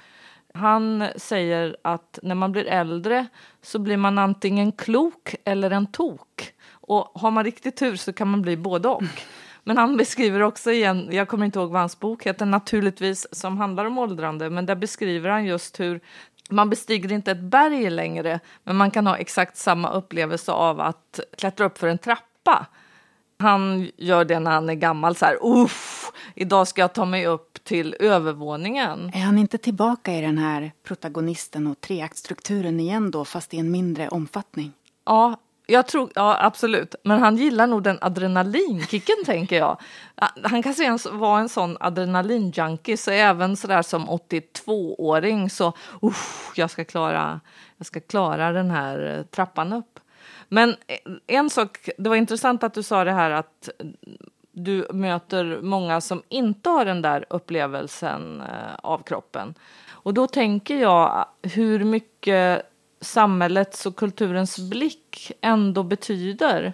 Han 0.54 1.04
säger 1.16 1.76
att 1.82 2.18
när 2.23 2.35
man 2.35 2.52
blir 2.52 2.66
äldre 2.66 3.26
så 3.62 3.78
blir 3.78 3.96
man 3.96 4.18
antingen 4.18 4.73
klok 4.73 5.35
eller 5.44 5.70
en 5.70 5.87
tok. 5.87 6.52
Och 6.70 7.11
har 7.14 7.30
man 7.30 7.44
riktigt 7.44 7.76
tur 7.76 7.96
så 7.96 8.12
kan 8.12 8.28
man 8.28 8.42
bli 8.42 8.56
både 8.56 8.88
och. 8.88 9.02
Men 9.68 9.78
han 9.78 9.96
beskriver 9.96 10.40
också 10.40 10.73
igen, 10.73 11.08
jag 11.11 11.28
kommer 11.28 11.46
inte 11.46 11.58
ihåg 11.58 11.70
vad 11.70 11.80
hans 11.80 12.00
bok 12.00 12.26
heter 12.26 12.46
naturligtvis, 12.46 13.26
som 13.32 13.58
handlar 13.58 13.85
om 13.85 13.99
åldrande, 13.99 14.50
men 14.50 14.66
där 14.66 14.75
beskriver 14.75 15.30
han 15.30 15.44
just 15.44 15.80
hur 15.80 16.00
man 16.50 16.70
bestiger 16.70 17.12
inte 17.12 17.30
ett 17.30 17.40
berg 17.40 17.90
längre, 17.90 18.40
men 18.64 18.76
man 18.76 18.90
kan 18.90 19.06
ha 19.06 19.16
exakt 19.16 19.56
samma 19.56 19.90
upplevelse 19.90 20.52
av 20.52 20.80
att 20.80 21.20
klättra 21.38 21.66
upp 21.66 21.78
för 21.78 21.88
en 21.88 21.99
trappa. 21.99 22.66
Han 23.38 23.90
gör 23.96 24.25
det 24.25 24.40
när 24.40 24.50
han 24.50 24.68
är 24.68 24.75
gammal, 24.75 25.16
så 25.16 25.25
här, 25.25 25.38
uff, 25.42 26.12
idag 26.35 26.68
ska 26.68 26.80
jag 26.80 26.92
ta 26.92 27.04
mig 27.04 27.26
upp 27.26 27.64
till 27.64 27.96
övervåningen. 28.00 29.11
Är 29.14 29.20
han 29.20 29.38
inte 29.38 29.58
tillbaka 29.58 30.14
i 30.14 30.20
den 30.20 30.38
här 30.38 30.73
protagonisten 30.82 31.66
och 31.66 31.80
treaktstrukturen 31.80 32.80
igen 32.80 33.11
då, 33.11 33.25
fast 33.25 33.54
i 33.54 33.58
en 33.58 33.70
mindre 33.70 34.08
omfattning? 34.08 34.73
Ja, 35.04 35.37
jag 35.66 35.87
tror, 35.87 36.11
ja 36.14 36.37
absolut, 36.40 36.94
men 37.02 37.20
han 37.20 37.37
gillar 37.37 37.66
nog 37.66 37.82
den 37.82 37.99
adrenalinkicken 38.00 39.16
tänker 39.25 39.56
jag. 39.56 39.80
Han 40.42 40.62
kanske 40.62 40.85
ens 40.85 41.06
var 41.06 41.40
en 41.40 41.49
sån 41.49 41.76
adrenalinjunkie, 41.81 42.96
så 42.96 43.11
även 43.11 43.57
sådär 43.57 43.83
som 43.83 44.09
82-åring 44.09 45.50
så, 45.50 45.72
uff, 46.02 46.52
jag 46.57 46.70
ska 46.70 46.85
klara, 46.85 47.40
jag 47.76 47.87
ska 47.87 48.00
klara 48.00 48.52
den 48.52 48.70
här 48.70 49.16
eh, 49.18 49.22
trappan 49.24 49.72
upp. 49.72 50.00
Men 50.48 50.76
eh, 50.87 50.98
en 51.26 51.50
sak, 51.50 51.88
det 51.98 52.09
var 52.09 52.16
intressant 52.16 52.62
att 52.62 52.74
du 52.74 52.83
sa 52.83 53.05
det 53.05 53.12
här 53.12 53.31
att 53.31 53.68
du 54.52 54.87
möter 54.92 55.61
många 55.62 56.00
som 56.00 56.22
inte 56.29 56.70
har 56.70 56.85
den 56.85 57.02
där 57.02 57.24
upplevelsen 57.31 58.40
eh, 58.40 58.74
av 58.83 58.98
kroppen. 58.98 59.55
Och 59.88 60.14
då 60.14 60.26
tänker 60.26 60.76
jag 60.76 61.26
hur 61.42 61.85
mycket 61.85 62.75
samhällets 63.00 63.87
och 63.87 63.96
kulturens 63.96 64.59
blick 64.59 65.32
ändå 65.40 65.82
betyder. 65.82 66.72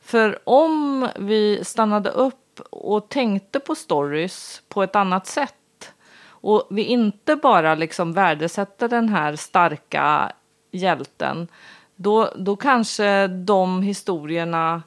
För 0.00 0.38
om 0.44 1.08
vi 1.18 1.64
stannade 1.64 2.10
upp 2.10 2.60
och 2.70 3.08
tänkte 3.08 3.60
på 3.60 3.74
stories 3.74 4.62
på 4.68 4.82
ett 4.82 4.96
annat 4.96 5.26
sätt 5.26 5.92
och 6.28 6.66
vi 6.70 6.82
inte 6.82 7.36
bara 7.36 7.74
liksom 7.74 8.12
värdesätter 8.12 8.88
den 8.88 9.08
här 9.08 9.36
starka 9.36 10.32
hjälten 10.70 11.48
då, 11.96 12.32
då 12.36 12.56
kanske 12.56 13.26
de 13.26 13.82
historierna 13.82 14.82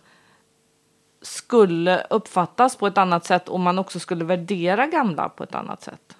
skulle 1.21 2.03
uppfattas 2.09 2.75
på 2.75 2.87
ett 2.87 2.97
annat 2.97 3.25
sätt 3.25 3.49
och 3.49 3.59
man 3.59 3.79
också 3.79 3.99
skulle 3.99 4.25
värdera 4.25 4.87
gamla 4.87 5.29
på 5.29 5.43
ett 5.43 5.55
annat 5.55 5.81
sätt. 5.81 6.17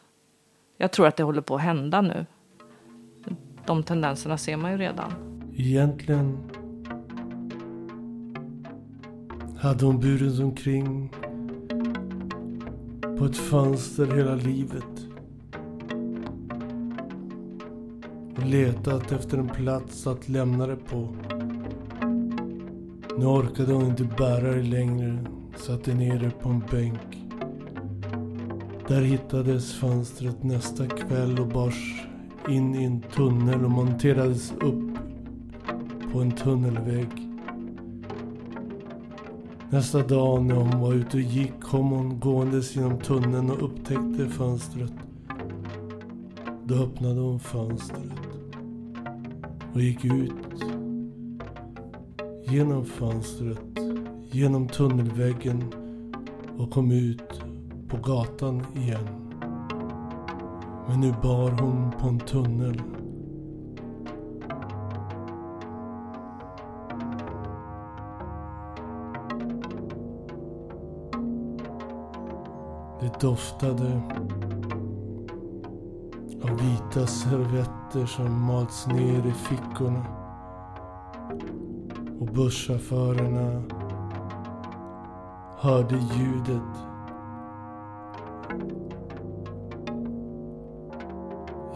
Jag 0.78 0.92
tror 0.92 1.08
att 1.08 1.16
det 1.16 1.24
håller 1.24 1.42
på 1.42 1.56
att 1.56 1.62
hända 1.62 2.02
nu 2.02 2.26
de 3.70 3.84
tendenserna 3.84 4.38
ser 4.38 4.58
man 4.58 4.72
ju 4.72 4.78
redan. 4.78 5.12
Egentligen 5.56 6.38
hade 9.58 9.86
hon 9.86 10.00
burits 10.00 10.40
omkring 10.40 11.12
på 13.18 13.26
ett 13.26 13.38
fönster 13.38 14.16
hela 14.16 14.36
livet. 14.36 15.08
Och 18.38 18.46
letat 18.46 19.12
efter 19.12 19.38
en 19.38 19.50
plats 19.50 20.08
att 20.08 20.30
lämna 20.30 20.68
det 20.68 20.76
på. 20.76 21.16
Nu 23.18 23.26
orkade 23.26 23.74
hon 23.74 23.86
inte 23.86 24.04
bära 24.04 24.52
det 24.56 24.64
längre. 24.64 25.26
Satte 25.56 25.94
ner 25.94 26.20
det 26.20 26.30
på 26.30 26.50
en 26.50 26.64
bänk. 26.72 27.26
Där 28.88 29.02
hittades 29.02 29.74
fönstret 29.74 30.44
nästa 30.44 30.88
kväll 30.88 31.40
och 31.40 31.48
bars 31.48 32.09
in 32.48 32.76
i 32.76 32.84
en 32.84 33.02
tunnel 33.02 33.66
och 33.66 33.72
monterades 33.72 34.52
upp 34.52 34.98
på 36.14 36.20
en 36.20 36.32
tunnelvägg. 36.32 37.30
Nästa 39.70 40.04
dag 40.04 40.46
när 40.46 40.56
hon 40.56 40.82
var 40.82 40.94
ute 40.94 41.18
och 41.18 41.24
gick 41.24 41.62
kom 41.62 41.90
hon 41.90 42.20
gåendes 42.20 42.76
genom 42.76 43.00
tunneln 43.00 43.52
och 43.52 43.64
upptäckte 43.64 44.30
fönstret. 44.30 44.94
Då 46.64 46.76
öppnade 46.76 47.20
hon 47.20 47.40
fönstret 47.40 48.12
och 49.74 49.82
gick 49.82 50.06
ut 50.06 50.64
genom 52.46 52.86
fönstret, 52.86 53.80
genom 54.32 54.68
tunnelväggen 54.68 55.64
och 56.58 56.72
kom 56.72 56.92
ut 56.92 57.42
på 57.88 57.98
gatan 57.98 58.66
igen. 58.76 59.29
Men 60.90 61.00
nu 61.00 61.14
bar 61.22 61.52
hon 61.62 61.92
på 62.02 62.08
en 62.08 62.20
tunnel. 62.20 62.82
Det 73.00 73.22
doftade 73.22 74.02
av 76.44 76.58
vita 76.58 77.08
servetter 77.08 78.06
som 78.06 78.46
malts 78.46 78.88
ner 78.88 79.28
i 79.28 79.32
fickorna. 79.32 80.06
Och 82.20 82.28
busschaufförerna 82.28 83.64
hörde 85.58 85.96
ljudet 85.96 86.89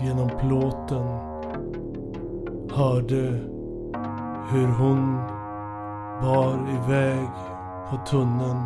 genom 0.03 0.29
plåten 0.39 1.07
hörde 2.71 3.39
hur 4.51 4.67
hon 4.67 5.17
bar 6.21 6.59
iväg 6.69 7.29
på 7.89 7.97
tunneln. 7.97 8.63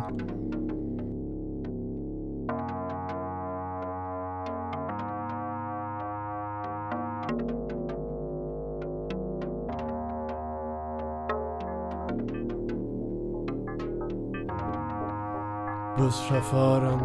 Busschauffören 15.98 16.97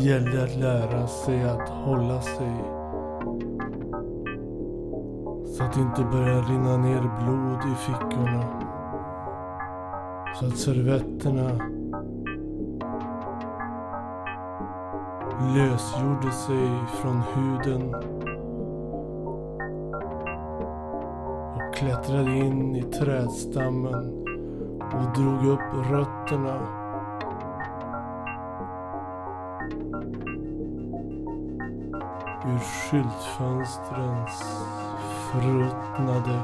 gällde 0.00 0.44
att 0.44 0.56
lära 0.56 1.06
sig 1.06 1.44
att 1.44 1.68
hålla 1.68 2.20
sig. 2.20 2.52
Så 5.46 5.64
att 5.64 5.72
det 5.72 5.80
inte 5.80 6.02
började 6.12 6.40
rinna 6.40 6.76
ner 6.76 7.00
blod 7.00 7.72
i 7.72 7.76
fickorna. 7.76 8.44
Så 10.34 10.46
att 10.46 10.58
servetterna 10.58 11.50
lösgjorde 15.54 16.32
sig 16.32 16.68
från 17.02 17.22
huden 17.34 17.94
och 21.54 21.74
klättrade 21.74 22.38
in 22.38 22.76
i 22.76 22.82
trädstammen 22.82 24.24
och 24.80 25.22
drog 25.22 25.52
upp 25.52 25.90
rötterna. 25.90 26.79
Skyltfönstrens 32.90 34.42
förruttnade 35.32 36.42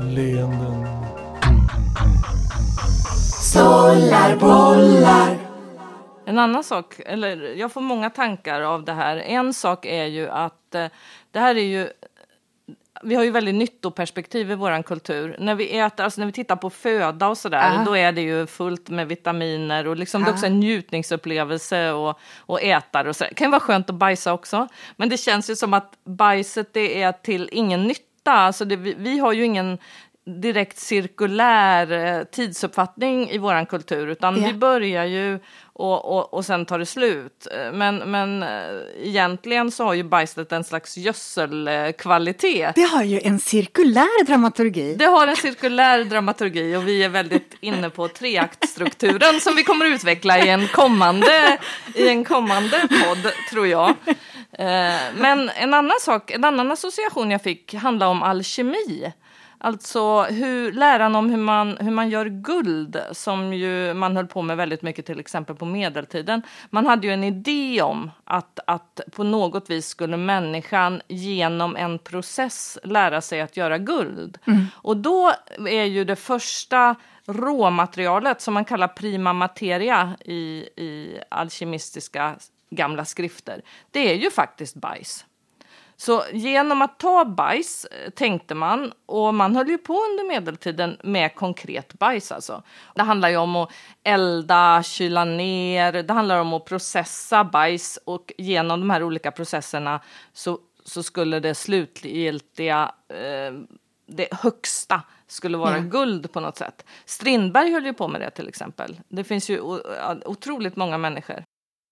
leenden. 0.00 0.86
Stollar, 3.42 4.36
bollar. 4.36 5.38
En 6.24 6.38
annan 6.38 6.64
sak, 6.64 7.00
eller 7.06 7.54
jag 7.54 7.72
får 7.72 7.80
många 7.80 8.10
tankar 8.10 8.60
av 8.60 8.84
det 8.84 8.92
här. 8.92 9.16
En 9.16 9.54
sak 9.54 9.86
är 9.86 10.04
ju 10.04 10.28
att 10.28 10.74
eh, 10.74 10.86
det 11.30 11.38
här 11.38 11.54
är 11.54 11.64
ju 11.64 11.88
vi 13.02 13.14
har 13.14 13.24
ju 13.24 13.30
väldigt 13.30 13.54
nyttoperspektiv 13.54 14.50
i 14.50 14.54
vår 14.54 14.82
kultur. 14.82 15.36
När 15.38 15.54
vi 15.54 15.78
äter, 15.78 16.04
alltså 16.04 16.20
när 16.20 16.26
vi 16.26 16.32
tittar 16.32 16.56
på 16.56 16.70
föda 16.70 17.28
och 17.28 17.38
sådär, 17.38 17.80
Ah. 17.80 17.84
då 17.84 17.96
är 17.96 18.12
det 18.12 18.22
ju 18.22 18.46
fullt 18.46 18.88
med 18.88 19.08
vitaminer 19.08 19.86
och 19.86 19.96
liksom 19.96 20.22
det 20.24 20.30
är 20.30 20.32
också 20.32 20.46
Ah. 20.46 20.48
en 20.48 20.60
njutningsupplevelse 20.60 21.92
och, 21.92 22.18
och 22.38 22.62
äta 22.62 23.00
och. 23.08 23.16
Det 23.18 23.34
kan 23.34 23.46
ju 23.46 23.50
vara 23.50 23.60
skönt 23.60 23.90
att 23.90 23.96
bajsa 23.96 24.32
också, 24.32 24.68
men 24.96 25.08
det 25.08 25.16
känns 25.16 25.50
ju 25.50 25.56
som 25.56 25.74
att 25.74 25.92
bajset 26.04 26.72
det 26.72 27.02
är 27.02 27.12
till 27.12 27.48
ingen 27.52 27.82
nytta. 27.82 28.32
Alltså 28.32 28.64
det, 28.64 28.76
vi, 28.76 28.94
vi 28.98 29.18
har 29.18 29.32
ju 29.32 29.44
ingen 29.44 29.78
direkt 30.26 30.78
cirkulär 30.78 31.92
eh, 31.92 32.24
tidsuppfattning 32.24 33.30
i 33.30 33.38
våran 33.38 33.66
kultur, 33.66 34.06
utan 34.08 34.40
Ja. 34.42 34.46
vi 34.46 34.52
börjar 34.54 35.04
ju 35.04 35.38
och, 35.74 36.16
och, 36.16 36.34
och 36.34 36.44
sen 36.44 36.66
tar 36.66 36.78
det 36.78 36.86
slut. 36.86 37.46
Eh, 37.56 37.72
Men, 37.72 37.96
men 37.96 38.42
eh, 38.42 38.48
egentligen 39.02 39.70
så 39.70 39.84
har 39.84 39.94
ju 39.94 40.02
bajset 40.02 40.52
en 40.52 40.64
slags 40.64 40.96
gödselkvalitet. 40.96 42.74
Det 42.74 42.82
har 42.82 43.02
ju 43.02 43.20
en 43.20 43.38
cirkulär 43.38 44.24
dramaturgi. 44.24 44.94
Det 44.94 45.04
har 45.04 45.26
en 45.26 45.36
cirkulär 45.36 46.04
dramaturgi 46.04 46.76
och 46.76 46.88
vi 46.88 47.02
är 47.04 47.08
väldigt 47.08 47.54
inne 47.60 47.90
på 47.90 48.08
treaktstrukturen 48.08 49.40
som 49.40 49.56
vi 49.56 49.64
kommer 49.64 49.86
att 49.86 49.92
utveckla 49.94 50.38
i 50.38 50.48
en 50.48 50.66
kommande, 50.68 51.58
i 51.94 52.08
en 52.08 52.24
kommande 52.24 52.80
podd, 52.80 53.32
tror 53.50 53.66
jag. 53.66 53.94
Men 55.14 55.48
en 55.56 55.74
annan 55.74 55.96
sak, 56.00 56.30
en 56.30 56.44
annan 56.44 56.72
association 56.72 57.30
jag 57.30 57.42
fick 57.42 57.74
handlar 57.74 58.06
om 58.06 58.22
alkemi. 58.22 59.12
Alltså 59.64 60.22
hur, 60.22 60.72
läran 60.72 61.14
om 61.14 61.30
hur 61.30 61.36
man, 61.36 61.76
hur 61.76 61.90
man 61.90 62.10
gör 62.10 62.26
guld, 62.26 63.02
som 63.12 63.54
ju 63.54 63.94
man 63.94 64.16
höll 64.16 64.26
på 64.26 64.42
med 64.42 64.56
väldigt 64.56 64.82
mycket 64.82 65.06
till 65.06 65.20
exempel 65.20 65.56
på 65.56 65.64
medeltiden. 65.64 66.42
Man 66.70 66.86
hade 66.86 67.06
ju 67.06 67.12
en 67.12 67.24
idé 67.24 67.82
om 67.82 68.10
att, 68.24 68.58
att 68.66 69.00
på 69.12 69.24
något 69.24 69.70
vis 69.70 69.86
skulle 69.86 70.16
människan 70.16 71.02
genom 71.08 71.76
en 71.76 71.98
process 71.98 72.78
lära 72.84 73.20
sig 73.20 73.40
att 73.40 73.56
göra 73.56 73.78
guld. 73.78 74.38
Och 74.74 74.96
då 74.96 75.32
är 75.68 75.84
ju 75.84 76.04
det 76.04 76.16
första 76.16 76.94
råmaterialet 77.26 78.40
som 78.40 78.54
man 78.54 78.64
kallar 78.64 78.88
prima 78.88 79.32
materia 79.32 80.16
i, 80.24 80.68
i 80.76 81.18
alkemistiska 81.28 82.36
gamla 82.70 83.04
skrifter, 83.04 83.62
det 83.90 84.10
är 84.10 84.14
ju 84.14 84.30
faktiskt 84.30 84.74
bajs. 84.74 85.24
Så 86.04 86.22
genom 86.32 86.82
att 86.82 86.98
ta 86.98 87.24
bajs 87.24 87.84
eh, 87.84 88.10
tänkte 88.10 88.54
man, 88.54 88.92
och 89.06 89.34
man 89.34 89.56
höll 89.56 89.68
ju 89.68 89.78
på 89.78 89.92
under 89.92 90.28
medeltiden 90.28 90.96
med 91.04 91.34
konkret 91.34 91.98
bajs 91.98 92.32
alltså. 92.32 92.62
Det 92.94 93.02
handlar 93.02 93.28
ju 93.28 93.36
om 93.36 93.56
att 93.56 93.70
elda, 94.02 94.82
kyla 94.82 95.24
ner, 95.24 95.92
det 95.92 96.12
handlar 96.12 96.40
om 96.40 96.52
att 96.52 96.64
processa 96.64 97.44
bajs 97.44 97.98
och 98.04 98.32
genom 98.38 98.80
de 98.80 98.90
här 98.90 99.02
olika 99.02 99.30
processerna 99.30 100.00
så, 100.32 100.58
så 100.84 101.02
skulle 101.02 101.40
det 101.40 101.54
slutgiltiga, 101.54 102.92
eh, 103.08 103.52
det 104.06 104.28
högsta 104.32 105.02
skulle 105.26 105.56
vara 105.56 105.76
Ja. 105.76 105.82
guld 105.82 106.32
på 106.32 106.40
något 106.40 106.56
sätt. 106.56 106.84
Strindberg 107.04 107.72
höll 107.72 107.84
ju 107.84 107.92
på 107.94 108.08
med 108.08 108.20
det 108.20 108.30
till 108.30 108.48
exempel. 108.48 109.00
Det 109.08 109.24
finns 109.24 109.50
ju 109.50 109.60
otroligt 110.24 110.76
många 110.76 110.98
människor. 110.98 111.44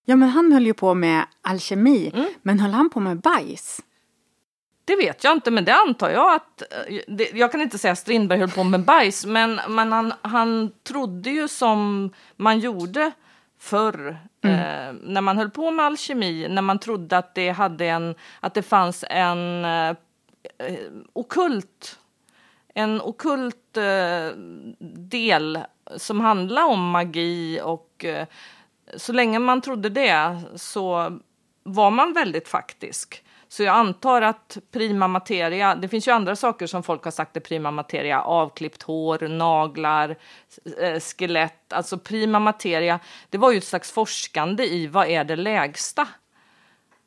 Ja, 0.07 0.17
men 0.17 0.29
han 0.29 0.53
höll 0.53 0.67
ju 0.67 0.75
på 0.75 0.95
med 0.95 1.25
alkemi. 1.43 2.11
Mm. 2.15 2.27
Men 2.43 2.61
höll 2.61 2.71
han 2.73 2.91
på 2.91 3.01
med 3.01 3.21
bajs? 3.21 3.81
Det 4.91 4.97
vet 4.97 5.25
jag 5.25 5.33
inte, 5.33 5.51
men 5.51 5.65
det 5.65 5.75
antar 5.75 6.11
jag 6.11 6.35
att... 6.35 6.63
eh, 6.89 7.01
Det, 7.07 7.31
jag 7.35 7.53
kan 7.53 7.61
inte 7.61 7.79
säga 7.79 7.93
att 7.93 7.99
Strindberg 7.99 8.39
höll 8.39 8.51
på 8.51 8.65
med 8.65 8.81
bajs, 8.85 9.27
men, 9.27 9.61
men 9.69 9.93
han, 9.93 10.13
han 10.23 10.73
trodde 10.83 11.31
ju 11.31 11.49
som 11.49 12.11
man 12.37 12.59
gjorde 12.59 13.13
förr. 13.59 14.19
Eh, 14.45 14.93
när 15.03 15.21
man 15.21 15.37
höll 15.39 15.51
på 15.51 15.71
med 15.71 15.87
alkemi, 15.87 16.49
när 16.49 16.63
man 16.63 16.79
trodde 16.79 17.19
att 17.19 17.35
det, 17.35 17.51
hade 17.51 17.87
en, 17.87 18.15
att 18.41 18.55
det 18.55 18.63
fanns 18.63 19.05
en 19.11 19.65
eh, 19.65 19.89
eh, 20.59 20.91
okult 21.13 21.99
en 22.75 23.01
okult 23.01 23.77
eh, 23.77 24.37
del 25.09 25.59
som 25.97 26.21
handlar 26.21 26.65
om 26.65 26.91
magi 26.91 27.61
och 27.65 28.05
eh, 28.05 28.27
så 28.97 29.13
länge 29.13 29.39
man 29.39 29.61
trodde 29.61 29.89
det 29.89 30.41
så 30.57 31.19
var 31.63 31.91
man 31.91 32.13
väldigt 32.13 32.49
faktisk. 32.49 33.23
Så 33.53 33.63
jag 33.63 33.75
antar 33.75 34.23
att 34.23 34.59
prima 34.73 35.09
materia, 35.09 35.75
det 35.75 35.89
finns 35.89 36.09
ju 36.09 36.13
andra 36.13 36.37
saker 36.37 36.67
som 36.67 36.83
folk 36.83 37.05
har 37.05 37.11
sagt 37.11 37.37
är 37.37 37.41
prima 37.41 37.71
materia, 37.71 38.23
avklippt 38.23 38.83
hår, 38.83 39.29
naglar, 39.29 40.17
eh, 40.81 41.01
skelett, 41.01 41.73
alltså 41.73 41.99
prima 41.99 42.39
materia, 42.39 43.01
det 43.31 43.39
var 43.39 43.53
ju 43.53 43.59
ett 43.59 43.65
slags 43.65 43.93
forskande 43.93 44.67
i 44.67 44.87
vad 44.87 45.09
är 45.09 45.25
det 45.25 45.37
lägsta. 45.37 46.09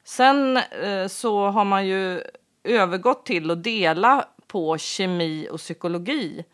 Sen 0.03 0.57
eh, 0.57 1.07
så 1.07 1.45
har 1.45 1.65
man 1.65 1.87
ju 1.87 2.21
övergått 2.63 3.25
till 3.25 3.51
att 3.51 3.63
dela 3.63 4.25
på 4.47 4.77
kemi 4.77 5.47
och 5.51 5.59
psykologi. 5.59 6.45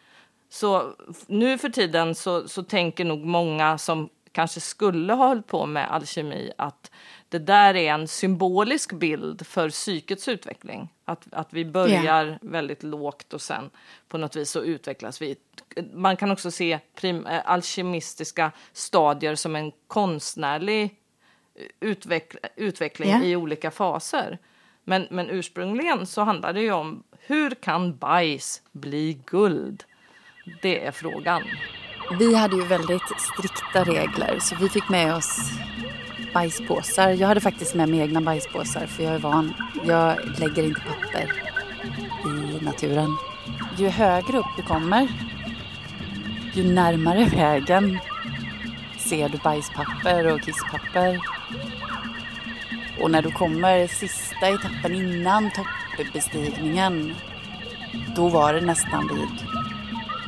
Så 0.49 0.93
nu 1.27 1.57
för 1.57 1.69
tiden 1.69 2.15
så, 2.15 2.47
så 2.47 2.63
tänker 2.63 3.05
nog 3.05 3.25
många 3.25 3.77
som 3.77 4.09
kanske 4.31 4.59
skulle 4.59 5.13
ha 5.13 5.27
hållit 5.27 5.47
på 5.47 5.65
med 5.65 5.91
alkemi 5.91 6.51
att 6.57 6.91
det 7.29 7.39
där 7.39 7.75
är 7.75 7.93
en 7.93 8.07
symbolisk 8.07 8.93
bild 8.93 9.47
för 9.47 9.69
psykets 9.69 10.27
utveckling. 10.27 10.89
Att, 11.05 11.27
att 11.31 11.53
vi 11.53 11.65
börjar 11.65 12.39
väldigt 12.41 12.83
lågt 12.83 13.33
och 13.33 13.41
sen 13.41 13.69
på 14.07 14.17
något 14.17 14.35
vis 14.35 14.51
så 14.51 14.63
utvecklas 14.63 15.21
vi. 15.21 15.35
Man 15.93 16.17
kan 16.17 16.31
också 16.31 16.51
se 16.51 16.79
prim, 16.95 17.25
eh, 17.25 17.41
alkemistiska 17.45 18.51
stadier 18.73 19.35
som 19.35 19.55
en 19.55 19.71
konstnärlig 19.87 20.95
utveck, 21.79 22.33
utveckling 22.55 23.09
Ja. 23.09 23.23
i 23.23 23.35
olika 23.35 23.71
faser. 23.71 24.37
Men, 24.83 25.07
men 25.09 25.29
ursprungligen 25.29 26.07
så 26.07 26.21
handlar 26.21 26.53
det 26.53 26.61
ju 26.61 26.71
om 26.71 27.03
hur 27.19 27.49
kan 27.51 27.97
bajs 27.97 28.61
bli 28.71 29.21
guld? 29.25 29.83
Det 30.61 30.85
är 30.85 30.91
frågan. 30.91 31.43
Vi 32.19 32.35
hade 32.35 32.55
ju 32.55 32.63
väldigt 32.63 33.01
strikta 33.17 33.83
regler 33.83 34.39
så 34.39 34.55
vi 34.55 34.69
fick 34.69 34.89
med 34.89 35.15
oss 35.15 35.51
bajspåsar. 36.33 37.09
Jag 37.09 37.27
hade 37.27 37.41
faktiskt 37.41 37.75
med 37.75 37.89
mig 37.89 37.99
egna 37.99 38.21
bajspåsar 38.21 38.85
för 38.85 39.03
jag 39.03 39.13
är 39.13 39.19
van. 39.19 39.53
Jag 39.85 40.17
lägger 40.39 40.63
inte 40.63 40.81
papper 40.81 41.31
i 42.25 42.65
naturen. 42.65 43.17
Ju 43.77 43.89
högre 43.89 44.37
upp 44.37 44.45
du 44.57 44.63
kommer, 44.63 45.07
ju 46.53 46.73
närmare 46.73 47.25
vägen 47.25 47.99
ser 48.97 49.29
du 49.29 49.37
bajspapper 49.37 50.33
och 50.33 50.41
kisspapper. 50.41 51.19
Och 53.01 53.11
när 53.11 53.21
du 53.21 53.31
kommer 53.31 53.87
sista 53.87 54.49
etappen 54.49 54.95
innan 54.95 55.51
toppbestigningen, 55.97 57.15
då 58.15 58.29
var 58.29 58.53
det 58.53 58.61
nästan 58.61 59.07
vid 59.07 59.53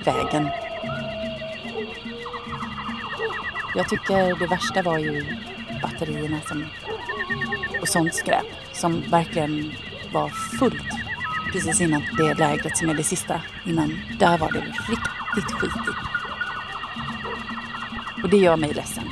vägen. 0.06 0.50
Jag 3.76 3.90
tycker 3.90 4.40
det 4.40 4.48
värsta 4.48 4.82
var 4.82 4.98
ju 4.98 5.26
batterierna 5.82 6.42
som, 6.42 6.66
och 7.82 7.88
sånt 7.88 8.16
skräp 8.16 8.46
som 8.74 9.02
verkligen 9.02 9.74
var 10.14 10.30
fullt 10.30 11.02
precis 11.52 11.82
innan 11.82 12.04
det 12.18 12.34
lägret 12.34 12.78
som 12.78 12.90
är 12.90 12.94
det 12.94 13.04
sista 13.04 13.42
innan. 13.66 14.00
Där 14.20 14.38
var 14.38 14.52
det 14.52 14.60
riktigt 14.60 15.52
skitigt. 15.52 15.98
Och 18.24 18.30
det 18.30 18.38
gör 18.38 18.58
mig 18.58 18.74
ledsen. 18.74 19.04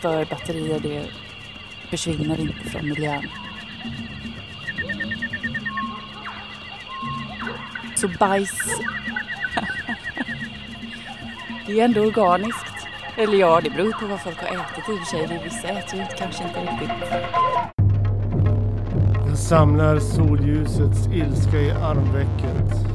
För 0.00 0.24
batterier 0.24 0.80
det 0.80 1.06
försvinner 1.90 2.40
inte 2.40 2.70
från 2.70 2.88
miljön. 2.88 3.28
Så 7.96 8.08
bajs 8.08 8.50
det 11.66 11.80
är 11.80 11.84
ändå 11.84 12.00
organiskt. 12.00 12.75
Eller 13.18 13.38
ja, 13.38 13.60
det 13.62 13.70
beror 13.70 13.92
på 13.92 14.06
vad 14.06 14.20
folk 14.20 14.36
har 14.36 14.46
ätit 14.46 14.88
i 14.88 14.92
och 14.92 14.98
för 14.98 15.04
sig. 15.04 15.40
Vissa 15.44 15.68
äter 15.68 15.98
ju 15.98 16.04
kanske 16.18 16.44
inte 16.44 16.60
riktigt. 16.60 16.90
Jag 19.28 19.38
samlar 19.38 19.98
solljusets 19.98 21.06
ilska 21.06 21.60
i 21.60 21.70
armvecket. 21.70 22.86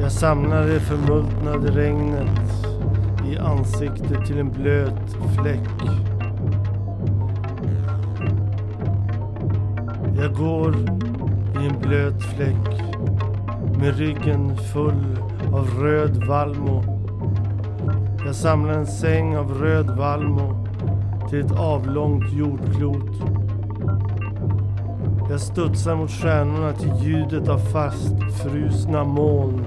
Jag 0.00 0.12
samlar 0.12 0.66
det 0.66 0.80
förmultnade 0.80 1.70
regnet 1.70 2.40
i 3.32 3.38
ansiktet 3.38 4.26
till 4.26 4.38
en 4.38 4.52
blöt 4.52 5.16
fläck. 5.34 5.68
Jag 10.16 10.34
går 10.34 10.76
i 11.62 11.66
en 11.66 11.80
blöt 11.80 12.22
fläck 12.22 12.82
med 13.78 13.98
ryggen 13.98 14.56
full 14.56 15.18
av 15.52 15.68
röd 15.80 16.24
vallmo. 16.26 16.93
Jag 18.34 18.40
samlar 18.40 18.74
en 18.74 18.86
säng 18.86 19.36
av 19.36 19.54
röd 19.54 19.90
vallmo 19.90 20.66
till 21.30 21.40
ett 21.40 21.52
avlångt 21.52 22.32
jordklot. 22.32 23.22
Jag 25.30 25.40
studsar 25.40 25.96
mot 25.96 26.10
stjärnorna 26.10 26.72
till 26.72 26.92
ljudet 27.02 27.48
av 27.48 27.58
fastfrusna 27.58 29.04
moln. 29.04 29.64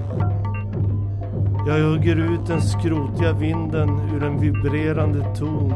Jag 1.67 1.79
hugger 1.79 2.15
ut 2.15 2.47
den 2.47 2.61
skrotiga 2.61 3.33
vinden 3.33 3.89
ur 4.15 4.23
en 4.23 4.39
vibrerande 4.39 5.35
ton. 5.35 5.73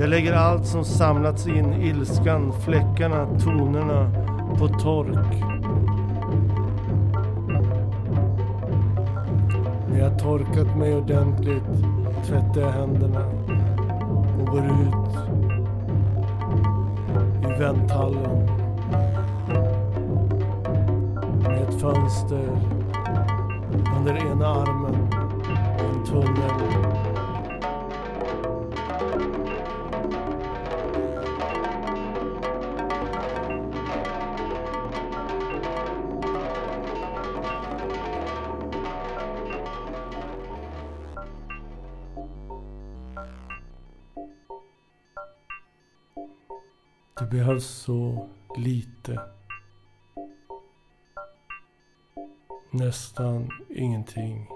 Jag 0.00 0.08
lägger 0.08 0.32
allt 0.32 0.66
som 0.66 0.84
samlats 0.84 1.46
in, 1.46 1.72
ilskan, 1.72 2.52
fläckarna, 2.64 3.26
tonerna, 3.38 4.10
på 4.58 4.68
tork. 4.68 5.51
När 9.92 9.98
jag 9.98 10.18
torkat 10.18 10.76
mig 10.76 10.96
ordentligt 10.96 11.64
tvättar 12.26 12.60
jag 12.60 12.70
händerna 12.70 13.26
och 14.40 14.46
går 14.46 14.64
ut 14.64 15.16
i 17.44 17.58
vänthallen. 17.60 18.48
Med 21.42 21.62
ett 21.62 21.80
fönster 21.80 22.48
under 23.98 24.32
ena 24.32 24.46
armen 24.46 24.96
och 25.78 25.94
en 25.94 26.04
tunnel. 26.04 26.91
Behövs 47.32 47.66
så 47.66 48.28
lite. 48.56 49.20
Nästan 52.70 53.50
ingenting. 53.68 54.48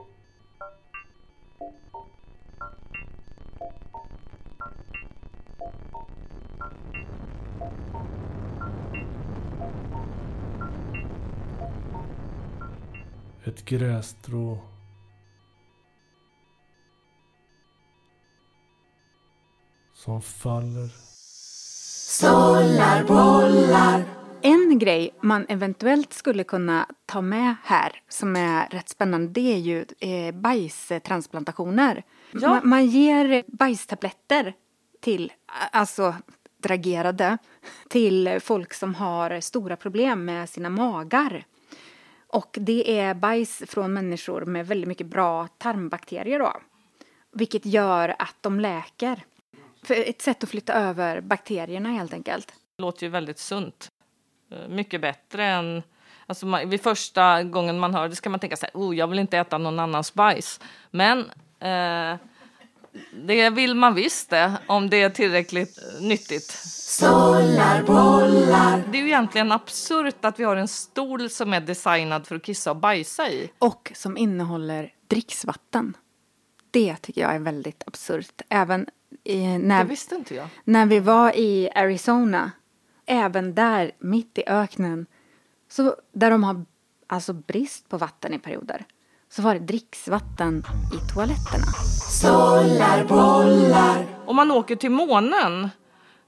Ett 13.44 13.64
grässtrå. 13.64 14.58
Som 19.92 20.22
faller. 20.22 21.15
En 24.42 24.78
grej 24.78 25.14
man 25.20 25.46
eventuellt 25.48 26.12
skulle 26.12 26.44
kunna 26.44 26.86
ta 27.06 27.20
med 27.20 27.54
här 27.64 27.92
som 28.08 28.36
är 28.36 28.68
rätt 28.68 28.88
spännande 28.88 29.32
det 29.32 29.52
är 29.52 29.58
ju 29.58 29.84
eh, 29.98 30.34
bajstransplantationer. 30.34 32.02
Ja. 32.32 32.48
Man, 32.48 32.68
man 32.68 32.86
ger 32.86 33.44
bajstabletter 33.46 34.54
till, 35.00 35.32
alltså 35.72 36.14
dragerade, 36.62 37.38
till 37.88 38.38
folk 38.40 38.74
som 38.74 38.94
har 38.94 39.40
stora 39.40 39.76
problem 39.76 40.24
med 40.24 40.48
sina 40.48 40.70
magar. 40.70 41.44
Och 42.28 42.58
det 42.60 42.98
är 42.98 43.14
bajs 43.14 43.62
från 43.66 43.92
människor 43.92 44.44
med 44.44 44.66
väldigt 44.66 44.88
mycket 44.88 45.06
bra 45.06 45.48
tarmbakterier 45.58 46.38
då. 46.38 46.52
Vilket 47.32 47.66
gör 47.66 48.14
att 48.18 48.36
de 48.40 48.60
läker. 48.60 49.24
För 49.86 49.94
ett 49.94 50.22
sätt 50.22 50.42
att 50.42 50.50
flytta 50.50 50.72
över 50.72 51.20
bakterierna 51.20 51.88
helt 51.88 52.12
enkelt. 52.12 52.52
Det 52.76 52.82
låter 52.82 53.06
ju 53.06 53.10
väldigt 53.10 53.38
sunt. 53.38 53.88
Eh, 54.52 54.68
Mycket 54.68 55.00
bättre 55.00 55.44
än... 55.44 55.82
Alltså 56.26 56.46
man, 56.46 56.70
vid 56.70 56.80
första 56.80 57.42
gången 57.42 57.78
man 57.78 57.94
hör 57.94 58.08
det 58.08 58.16
ska 58.16 58.30
man 58.30 58.40
tänka 58.40 58.56
så 58.56 58.66
här, 58.66 58.72
oh, 58.74 58.96
jag 58.96 59.06
vill 59.06 59.18
inte 59.18 59.38
äta 59.38 59.58
någon 59.58 59.78
annans 59.78 60.14
bajs. 60.14 60.60
Men 60.90 61.18
eh, 61.60 62.16
det 63.12 63.50
vill 63.50 63.74
man 63.74 63.94
visst 63.94 64.30
det, 64.30 64.52
om 64.66 64.90
det 64.90 65.02
är 65.02 65.10
tillräckligt 65.10 65.78
eh, 65.78 66.06
nyttigt. 66.06 66.58
Det 67.00 68.98
är 68.98 69.02
ju 69.02 69.06
egentligen 69.06 69.52
absurt 69.52 70.24
att 70.24 70.40
vi 70.40 70.44
har 70.44 70.56
en 70.56 70.68
stol 70.68 71.30
som 71.30 71.52
är 71.52 71.60
designad 71.60 72.26
för 72.26 72.36
att 72.36 72.42
kissa 72.42 72.70
och 72.70 72.76
bajsa 72.76 73.30
i. 73.30 73.50
och 73.58 73.92
som 73.94 74.16
innehåller 74.16 74.92
dricksvatten. 75.08 75.96
Det 76.70 76.96
tycker 76.96 77.20
jag 77.20 77.34
är 77.34 77.38
väldigt 77.38 77.82
absurt. 77.86 78.42
Även 78.48 78.86
i, 79.26 79.46
Det 79.46 79.58
när, 79.58 79.84
visste 79.84 80.14
inte 80.14 80.34
jag. 80.34 80.48
när 80.64 80.86
vi 80.86 81.00
var 81.00 81.36
i 81.36 81.70
Arizona, 81.74 82.50
även 83.06 83.54
där 83.54 83.92
mitt 83.98 84.38
i 84.38 84.44
öknen, 84.46 85.06
så 85.68 85.96
där 86.12 86.30
de 86.30 86.44
har 86.44 86.64
alltså 87.06 87.32
brist 87.32 87.88
på 87.88 87.98
vatten 87.98 88.34
i 88.34 88.38
perioder, 88.38 88.84
så 89.28 89.42
var 89.42 89.54
det 89.54 89.60
dricksvatten 89.60 90.64
i 90.94 91.12
toaletterna. 91.12 91.66
Om 94.26 94.36
man 94.36 94.50
åker 94.50 94.76
till 94.76 94.90
månen 94.90 95.68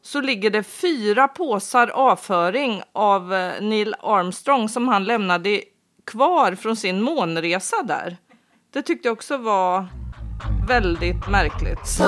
så 0.03 0.21
ligger 0.21 0.51
det 0.51 0.63
fyra 0.63 1.29
påsar 1.29 1.89
avföring 1.89 2.83
av 2.93 3.35
eh, 3.35 3.63
Neil 3.63 3.95
Armstrong 4.01 4.69
som 4.69 4.89
han 4.89 5.05
lämnade 5.05 5.63
kvar 6.05 6.55
från 6.55 6.77
sin 6.77 7.03
månresa 7.03 7.83
där. 7.83 8.17
Det 8.73 8.83
tyckte 8.83 9.09
jag 9.09 9.13
också 9.13 9.37
var 9.37 9.87
väldigt 10.69 11.29
märkligt. 11.29 11.99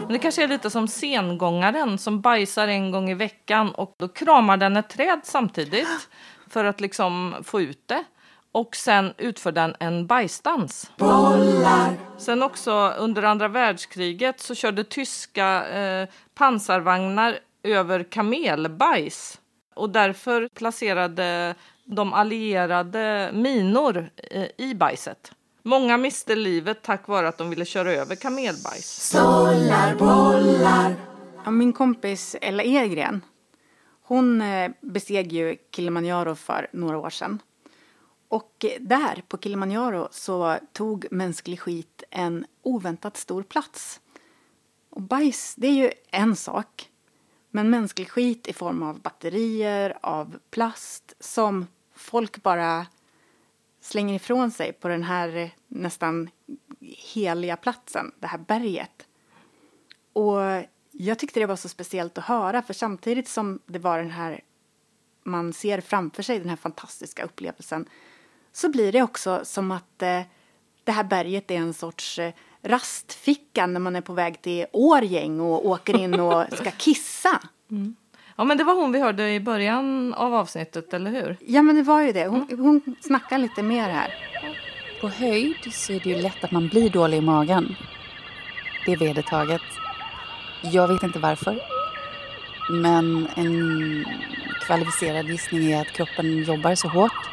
Men 0.00 0.12
det 0.12 0.18
kanske 0.18 0.42
är 0.42 0.48
lite 0.48 0.70
som 0.70 0.88
sengångaren 0.88 1.98
som 1.98 2.20
bajsar 2.20 2.68
en 2.68 2.90
gång 2.90 3.10
i 3.10 3.14
veckan 3.14 3.70
och 3.70 3.94
då 3.98 4.08
kramar 4.08 4.56
den 4.56 4.76
ett 4.76 4.88
träd 4.88 5.20
samtidigt 5.24 6.08
för 6.50 6.64
att 6.64 6.80
liksom 6.80 7.34
få 7.44 7.60
ut 7.60 7.88
det. 7.88 8.04
Och 8.52 8.76
sen 8.76 9.14
utför 9.18 9.52
den 9.52 9.74
en 9.80 10.06
bajsdans. 10.06 10.90
Sen 12.18 12.42
också 12.42 12.94
under 12.98 13.22
andra 13.22 13.48
världskriget 13.48 14.40
så 14.40 14.54
körde 14.54 14.84
tyska 14.84 15.68
eh, 15.68 16.08
pansarvagnar 16.34 17.38
över 17.62 18.02
kamelbajs. 18.02 19.40
Och 19.74 19.90
därför 19.90 20.48
placerade 20.48 21.54
de 21.84 22.12
allierade 22.12 23.30
minor 23.32 24.10
eh, 24.16 24.46
i 24.56 24.74
bajset. 24.74 25.32
Många 25.66 25.96
miste 25.96 26.34
livet 26.34 26.82
tack 26.82 27.08
vare 27.08 27.28
att 27.28 27.38
de 27.38 27.50
ville 27.50 27.64
köra 27.64 27.92
över 27.92 28.14
kamelbajs. 28.14 29.10
Ja, 31.44 31.50
min 31.50 31.72
kompis 31.72 32.36
Ella 32.40 32.62
Edgren, 32.62 33.24
hon 34.02 34.40
eh, 34.40 34.70
besteg 34.80 35.32
ju 35.32 35.56
Kilimanjaro 35.70 36.34
för 36.34 36.68
några 36.72 36.98
år 36.98 37.10
sedan. 37.10 37.42
Och 38.28 38.64
eh, 38.64 38.80
där 38.80 39.22
på 39.28 39.38
Kilimanjaro 39.38 40.08
så 40.10 40.58
tog 40.72 41.06
mänsklig 41.10 41.60
skit 41.60 42.02
en 42.10 42.46
oväntat 42.62 43.16
stor 43.16 43.42
plats. 43.42 44.00
Och 44.90 45.02
bajs, 45.02 45.54
det 45.54 45.66
är 45.66 45.72
ju 45.74 45.90
en 46.10 46.36
sak. 46.36 46.90
Men 47.50 47.70
mänsklig 47.70 48.10
skit 48.10 48.46
i 48.46 48.52
form 48.52 48.82
av 48.82 49.00
batterier, 49.00 49.98
av 50.02 50.38
plast 50.50 51.14
som 51.20 51.66
folk 51.94 52.42
bara 52.42 52.86
slänger 53.86 54.14
ifrån 54.14 54.50
sig 54.50 54.72
på 54.72 54.88
den 54.88 55.02
här 55.02 55.36
eh, 55.36 55.48
nästan 55.68 56.30
heliga 56.80 57.56
platsen, 57.56 58.12
det 58.20 58.26
här 58.26 58.38
berget. 58.38 59.06
Och 60.12 60.38
jag 60.92 61.18
tyckte 61.18 61.40
det 61.40 61.46
var 61.46 61.56
så 61.56 61.68
speciellt 61.68 62.18
att 62.18 62.24
höra 62.24 62.62
för 62.62 62.74
samtidigt 62.74 63.28
som 63.28 63.60
det 63.66 63.78
var 63.78 63.98
den 63.98 64.10
här 64.10 64.40
man 65.22 65.52
ser 65.52 65.80
framför 65.80 66.22
sig 66.22 66.38
den 66.38 66.48
här 66.48 66.56
fantastiska 66.56 67.24
upplevelsen 67.24 67.88
så 68.52 68.68
blir 68.68 68.92
det 68.92 69.02
också 69.02 69.40
som 69.44 69.70
att 69.70 70.02
eh, 70.02 70.22
det 70.84 70.92
här 70.92 71.04
berget 71.04 71.50
är 71.50 71.56
en 71.56 71.74
sorts 71.74 72.18
eh, 72.18 72.32
rastficka 72.62 73.66
när 73.66 73.80
man 73.80 73.96
är 73.96 74.00
på 74.00 74.12
väg 74.12 74.42
till 74.42 74.66
Årgäng 74.72 75.40
och 75.40 75.66
åker 75.66 75.96
in 75.96 76.20
och 76.20 76.44
ska 76.52 76.70
kissa. 76.70 77.40
Mm. 77.70 77.96
Ja, 78.36 78.44
men 78.44 78.58
det 78.58 78.64
var 78.64 78.74
hon 78.74 78.92
vi 78.92 79.00
hörde 79.00 79.34
i 79.34 79.40
början 79.40 80.14
av 80.14 80.34
avsnittet, 80.34 80.94
eller 80.94 81.10
hur? 81.10 81.36
Ja 81.40 81.62
men 81.62 81.76
det 81.76 81.82
var 81.82 82.02
ju 82.02 82.12
det. 82.12 82.26
Hon, 82.26 82.48
hon 82.58 82.96
snackar 83.00 83.38
lite 83.38 83.62
mer 83.62 83.88
här. 83.88 84.14
På 85.00 85.08
höjd 85.08 85.72
så 85.72 85.92
är 85.92 86.00
det 86.00 86.10
ju 86.10 86.22
lätt 86.22 86.44
att 86.44 86.50
man 86.50 86.68
blir 86.68 86.90
dålig 86.90 87.18
i 87.18 87.20
magen. 87.20 87.76
Det 88.86 88.92
är 88.92 88.96
vedertaget. 88.96 89.62
Jag 90.62 90.88
vet 90.88 91.02
inte 91.02 91.18
varför. 91.18 91.58
Men 92.70 93.28
en 93.36 94.04
kvalificerad 94.66 95.28
gissning 95.28 95.72
är 95.72 95.80
att 95.80 95.92
kroppen 95.92 96.42
jobbar 96.42 96.74
så 96.74 96.88
hårt 96.88 97.30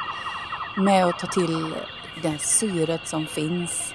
med 0.78 1.06
att 1.06 1.20
ta 1.20 1.28
till 1.28 1.74
det 2.22 2.38
syret 2.40 3.08
som 3.08 3.28
finns 3.28 3.94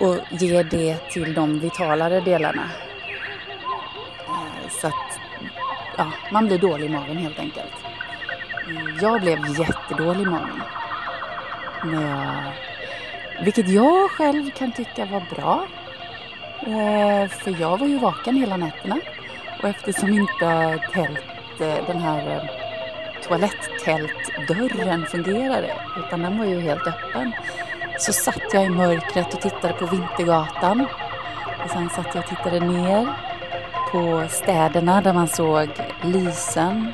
och 0.00 0.16
ge 0.40 0.62
det 0.62 1.10
till 1.10 1.34
de 1.34 1.58
vitalare 1.58 2.20
delarna. 2.20 2.70
Eh, 4.28 4.70
så 4.80 4.86
att 4.86 5.27
ja, 5.98 6.12
man 6.32 6.46
blir 6.46 6.58
dålig 6.58 6.86
i 6.86 6.88
magen 6.88 7.16
helt 7.16 7.38
enkelt. 7.38 7.72
Jag 9.00 9.20
blev 9.20 9.60
jättedålig 9.60 10.22
i 10.22 10.26
magen. 10.26 10.62
När 11.84 12.10
jag, 12.10 12.52
vilket 13.44 13.68
jag 13.68 14.10
själv 14.10 14.50
kan 14.50 14.72
tycka 14.72 15.04
var 15.04 15.22
bra. 15.34 15.66
Eh, 16.60 17.28
för 17.28 17.60
jag 17.60 17.78
var 17.78 17.86
ju 17.86 17.98
vaken 17.98 18.36
hela 18.36 18.56
nätterna. 18.56 19.00
Och 19.62 19.68
eftersom 19.68 20.08
inte 20.08 20.78
tält, 20.92 21.60
eh, 21.60 21.86
den 21.86 21.98
här 21.98 22.30
eh, 22.30 22.42
toalettältdörren 23.28 25.06
fungerade, 25.06 25.72
utan 25.98 26.22
den 26.22 26.38
var 26.38 26.44
ju 26.44 26.60
helt 26.60 26.86
öppen, 26.86 27.32
så 27.98 28.12
satt 28.12 28.42
jag 28.52 28.64
i 28.64 28.68
mörkret 28.68 29.34
och 29.34 29.40
tittade 29.40 29.74
på 29.74 29.86
Vintergatan. 29.86 30.86
Och 31.64 31.70
sen 31.70 31.90
satt 31.90 32.14
jag 32.14 32.24
och 32.24 32.30
tittade 32.30 32.60
ner 32.60 33.08
på 33.92 34.24
städerna 34.28 35.00
där 35.00 35.12
man 35.12 35.28
såg 35.28 35.68
lysen. 36.02 36.92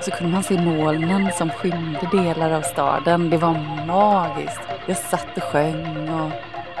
Så 0.00 0.10
kunde 0.10 0.32
man 0.32 0.42
se 0.42 0.60
molnen 0.60 1.32
som 1.32 1.50
skymde 1.50 2.08
delar 2.12 2.50
av 2.50 2.62
staden. 2.62 3.30
Det 3.30 3.36
var 3.36 3.86
magiskt. 3.86 4.60
Jag 4.86 4.96
satt 4.96 5.36
och 5.36 5.42
sjöng 5.42 6.08
och 6.08 6.30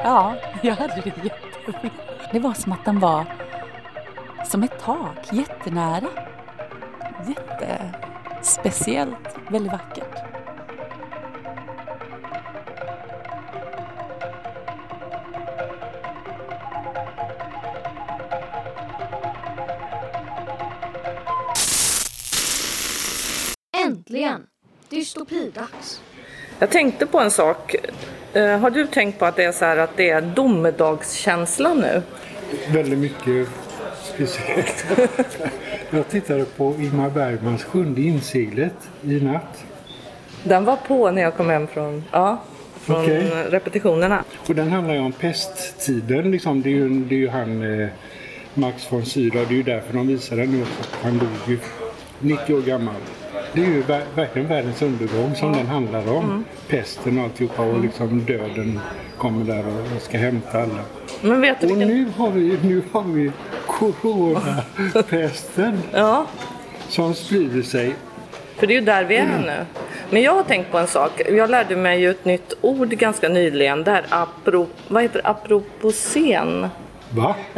ja, 0.04 0.34
jag 0.62 0.74
hade 0.74 0.94
det 0.94 1.06
jättebra. 1.06 1.90
Det 2.32 2.38
var 2.38 2.52
som 2.52 2.72
att 2.72 2.84
den 2.84 3.00
var 3.00 3.24
som 4.44 4.62
ett 4.62 4.84
tak, 4.84 5.32
jättenära. 5.32 6.08
Jättespeciellt, 7.26 9.36
väldigt 9.48 9.72
vackert. 9.72 10.03
Dystopidags. 25.54 26.00
Jag 26.58 26.70
tänkte 26.70 27.06
på 27.06 27.20
en 27.20 27.30
sak. 27.30 27.74
Eh, 28.32 28.58
har 28.58 28.70
du 28.70 28.86
tänkt 28.86 29.18
på 29.18 29.24
att 29.24 29.36
det 29.36 29.44
är 29.44 29.52
så 29.52 29.64
här 29.64 29.76
att 29.76 29.96
det 29.96 30.10
är 30.10 30.20
domedagskänsla 30.20 31.74
nu? 31.74 32.02
väldigt 32.68 32.98
mycket 32.98 33.48
speciellt. 34.02 34.86
Jag 35.90 36.08
tittade 36.08 36.44
på 36.44 36.74
Ingmar 36.78 37.10
Bergmans 37.10 37.64
Sjunde 37.64 38.00
inseglet 38.00 38.74
i 39.02 39.20
natt. 39.20 39.64
Den 40.42 40.64
var 40.64 40.76
på 40.76 41.10
när 41.10 41.22
jag 41.22 41.36
kom 41.36 41.48
hem 41.48 41.66
från, 41.66 42.04
ja, 42.10 42.42
från 42.80 43.02
Okej. 43.02 43.30
repetitionerna. 43.50 44.24
Och 44.48 44.54
den 44.54 44.72
handlar 44.72 44.94
ju 44.94 45.00
om 45.00 45.12
pesttiden. 45.12 46.30
Liksom. 46.30 46.62
Det, 46.62 46.68
är 46.68 46.70
ju, 46.70 46.88
det 46.88 47.14
är 47.14 47.18
ju 47.18 47.28
han 47.28 47.80
eh, 47.80 47.88
Max 48.54 48.92
von 48.92 49.04
Sydow. 49.06 49.46
Det 49.48 49.54
är 49.54 49.56
ju 49.56 49.62
därför 49.62 49.92
de 49.92 50.06
visar 50.06 50.36
den 50.36 50.52
nu. 50.52 50.64
Han 51.02 51.18
dog 51.18 51.28
ju 51.46 51.58
90 52.20 52.54
år 52.54 52.60
gammal. 52.62 52.94
Det 53.54 53.60
är 53.60 53.64
ju 53.66 53.82
ver- 53.82 54.04
verkligen 54.14 54.48
världens 54.48 54.82
undergång 54.82 55.34
som 55.34 55.52
den 55.52 55.66
handlar 55.66 56.12
om. 56.12 56.44
Pesten 56.68 57.18
och 57.18 57.24
alltihopa 57.24 57.62
och 57.62 57.80
liksom 57.80 58.24
döden 58.24 58.80
kommer 59.18 59.44
där 59.44 59.64
och 59.68 60.02
ska 60.02 60.18
hämta 60.18 60.62
alla. 60.62 60.80
Men 61.20 61.40
vet 61.40 61.60
du 61.60 61.66
Och 61.66 61.70
vilken... 61.72 61.88
nu 61.88 62.06
har 62.16 62.30
vi, 62.30 62.58
nu 62.62 62.82
har 62.92 63.02
vi 63.02 63.30
coronapesten 63.66 65.80
Ja, 65.92 66.26
som 66.88 67.14
sprider 67.14 67.62
sig. 67.62 67.94
för 68.56 68.66
det 68.66 68.74
är 68.74 68.78
ju 68.80 68.84
där 68.86 69.04
vi 69.04 69.16
är 69.16 69.26
nu. 69.46 69.64
Men 70.10 70.22
jag 70.22 70.34
har 70.34 70.42
tänkt 70.42 70.70
på 70.70 70.78
en 70.78 70.86
sak. 70.86 71.20
Jag 71.30 71.50
lärde 71.50 71.76
mig 71.76 72.00
ju 72.00 72.10
ett 72.10 72.24
nytt 72.24 72.52
ord 72.60 72.88
ganska 72.88 73.28
nyligen. 73.28 73.84
Det 73.84 73.90
här 73.90 74.04
apro... 74.08 74.66
Vad 74.88 75.02
heter 75.02 75.22
det? 75.22 75.28
Apropocen. 75.28 76.68
Va? 77.10 77.34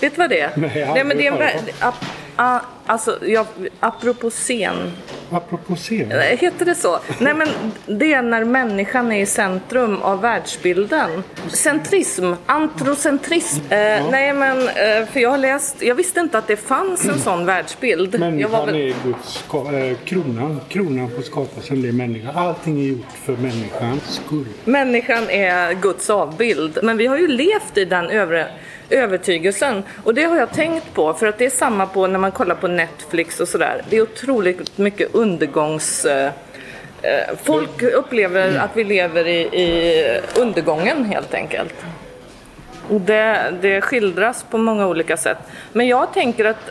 du 0.00 0.10
vad 0.16 0.30
det 0.30 0.40
är? 0.40 0.50
Nej, 0.56 0.70
Nej 0.94 1.04
men 1.04 1.16
det 1.16 1.26
är 1.26 1.32
en... 1.32 1.42
Ap, 1.80 1.94
a, 2.40 2.60
alltså, 2.86 3.18
jag, 3.26 3.46
apropocen. 3.80 4.92
Apropå 5.30 5.76
scen. 5.76 6.12
Eh, 6.12 6.18
Heter 6.38 6.64
det 6.64 6.74
så? 6.74 6.98
Nej 7.18 7.34
men 7.34 7.48
det 7.86 8.12
är 8.12 8.22
när 8.22 8.44
människan 8.44 9.12
är 9.12 9.20
i 9.22 9.26
centrum 9.26 10.02
av 10.02 10.20
världsbilden. 10.20 11.22
Centrism, 11.48 12.32
antrocentrism. 12.46 13.60
Eh, 13.70 14.10
Nej 14.10 14.32
men 14.32 14.58
eh, 14.68 15.06
för 15.12 15.20
jag 15.20 15.30
har 15.30 15.38
läst, 15.38 15.82
jag 15.82 15.94
visste 15.94 16.20
inte 16.20 16.38
att 16.38 16.46
det 16.46 16.56
fanns 16.56 17.04
en 17.04 17.18
sån 17.18 17.46
världsbild. 17.46 18.20
Människan 18.20 18.66
väl, 18.66 18.74
är 18.74 18.94
Guds 19.04 19.44
eh, 19.52 19.96
kronan. 20.04 20.60
Kronan 20.68 21.10
på 21.16 21.22
skapelsen, 21.22 21.82
det 21.82 21.88
är 21.88 21.92
människan. 21.92 22.36
Allting 22.36 22.80
är 22.80 22.84
gjort 22.84 23.12
för 23.24 23.32
människans 23.32 24.20
skull. 24.26 24.46
människan 24.64 25.30
är 25.30 25.74
Guds 25.74 26.10
avbild. 26.10 26.78
Men 26.82 26.96
vi 26.96 27.06
har 27.06 27.18
ju 27.18 27.28
levt 27.28 27.76
i 27.76 27.84
den 27.84 28.10
övre, 28.10 28.46
övertygelsen. 28.90 29.82
Och 30.04 30.14
det 30.14 30.24
har 30.24 30.36
jag 30.36 30.52
tänkt 30.52 30.94
på, 30.94 31.14
för 31.14 31.26
att 31.26 31.38
det 31.38 31.46
är 31.46 31.50
samma 31.50 31.86
på 31.86 32.06
när 32.06 32.18
man 32.18 32.32
kollar 32.32 32.54
på 32.54 32.68
Netflix 32.68 33.40
och 33.40 33.48
sådär. 33.48 33.82
Det 33.90 33.96
är 33.96 34.02
otroligt 34.02 34.78
mycket 34.78 35.14
undergångs... 35.14 36.04
Eh, 36.04 36.32
eh, 37.02 37.36
folk 37.42 37.82
upplever 37.82 38.58
att 38.58 38.70
vi 38.76 38.84
lever 38.84 39.26
i, 39.26 39.40
i 39.40 40.20
undergången 40.36 41.04
helt 41.04 41.34
enkelt. 41.34 41.74
Och 42.88 43.00
det, 43.00 43.54
det 43.60 43.80
skildras 43.80 44.44
på 44.50 44.58
många 44.58 44.86
olika 44.86 45.16
sätt. 45.16 45.38
Men 45.72 45.88
jag 45.88 46.12
tänker 46.12 46.44
att 46.44 46.70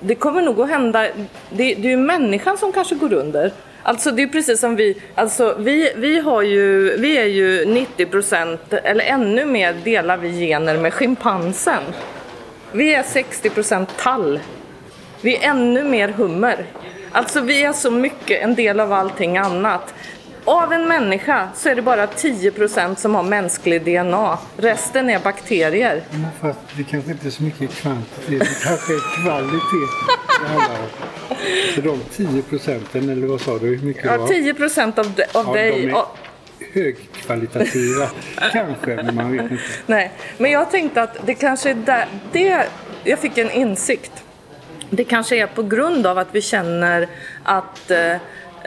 det 0.00 0.14
kommer 0.14 0.42
nog 0.42 0.60
att 0.60 0.68
hända, 0.68 1.02
det, 1.50 1.74
det 1.74 1.88
är 1.88 1.90
ju 1.90 1.96
människan 1.96 2.58
som 2.58 2.72
kanske 2.72 2.94
går 2.94 3.12
under. 3.12 3.52
Alltså 3.86 4.10
det 4.10 4.22
är 4.22 4.26
precis 4.26 4.60
som 4.60 4.76
vi, 4.76 4.96
alltså 5.14 5.56
vi, 5.58 5.92
vi 5.96 6.20
har 6.20 6.42
ju, 6.42 6.96
vi 6.96 7.18
är 7.18 7.24
ju 7.24 7.64
90% 7.64 8.58
eller 8.84 9.04
ännu 9.04 9.44
mer 9.44 9.72
delar 9.72 10.16
vi 10.16 10.46
gener 10.46 10.78
med 10.78 10.94
schimpansen. 10.94 11.82
Vi 12.72 12.94
är 12.94 13.02
60% 13.02 13.86
tall. 13.98 14.40
Vi 15.20 15.36
är 15.36 15.50
ännu 15.50 15.84
mer 15.84 16.08
hummer. 16.08 16.66
Alltså 17.12 17.40
vi 17.40 17.64
är 17.64 17.72
så 17.72 17.90
mycket 17.90 18.42
en 18.42 18.54
del 18.54 18.80
av 18.80 18.92
allting 18.92 19.38
annat. 19.38 19.94
Av 20.44 20.72
en 20.72 20.88
människa 20.88 21.48
så 21.54 21.68
är 21.68 21.74
det 21.74 21.82
bara 21.82 22.06
10% 22.06 22.94
som 22.94 23.14
har 23.14 23.22
mänsklig 23.22 23.84
DNA. 23.84 24.38
Resten 24.56 25.10
är 25.10 25.18
bakterier. 25.18 26.02
Men 26.10 26.26
Fast 26.40 26.60
det 26.76 26.84
kanske 26.84 27.10
inte 27.10 27.26
är 27.26 27.30
så 27.30 27.42
mycket 27.42 27.70
kvantitet, 27.70 28.40
det 28.40 28.64
kanske 28.64 28.92
är 28.92 29.22
kvalitet. 29.22 30.25
Så 31.74 31.80
de 31.80 32.00
10 32.16 32.42
procenten, 32.42 33.08
eller 33.10 33.26
vad 33.26 33.40
sa 33.40 33.58
du, 33.58 33.66
hur 33.66 33.86
mycket 33.86 34.04
Ja, 34.04 34.16
var? 34.16 34.28
10% 34.28 34.98
av, 34.98 35.12
de, 35.16 35.22
av 35.38 35.46
Ja, 35.46 35.52
dig. 35.52 35.70
de 35.70 35.90
är 35.90 36.04
högkvalitativa, 36.72 38.08
kanske, 38.52 38.96
men 38.96 39.14
man 39.14 39.32
vet 39.32 39.50
inte. 39.50 39.62
Nej, 39.86 40.12
men 40.38 40.50
jag 40.50 40.70
tänkte 40.70 41.02
att 41.02 41.16
det 41.26 41.34
kanske 41.34 41.70
är 41.70 41.74
där, 41.74 42.06
det, 42.32 42.66
jag 43.04 43.18
fick 43.18 43.38
en 43.38 43.50
insikt. 43.50 44.12
Det 44.90 45.04
kanske 45.04 45.36
är 45.36 45.46
på 45.46 45.62
grund 45.62 46.06
av 46.06 46.18
att 46.18 46.28
vi 46.32 46.42
känner 46.42 47.08
att 47.42 47.90
eh, 47.90 48.12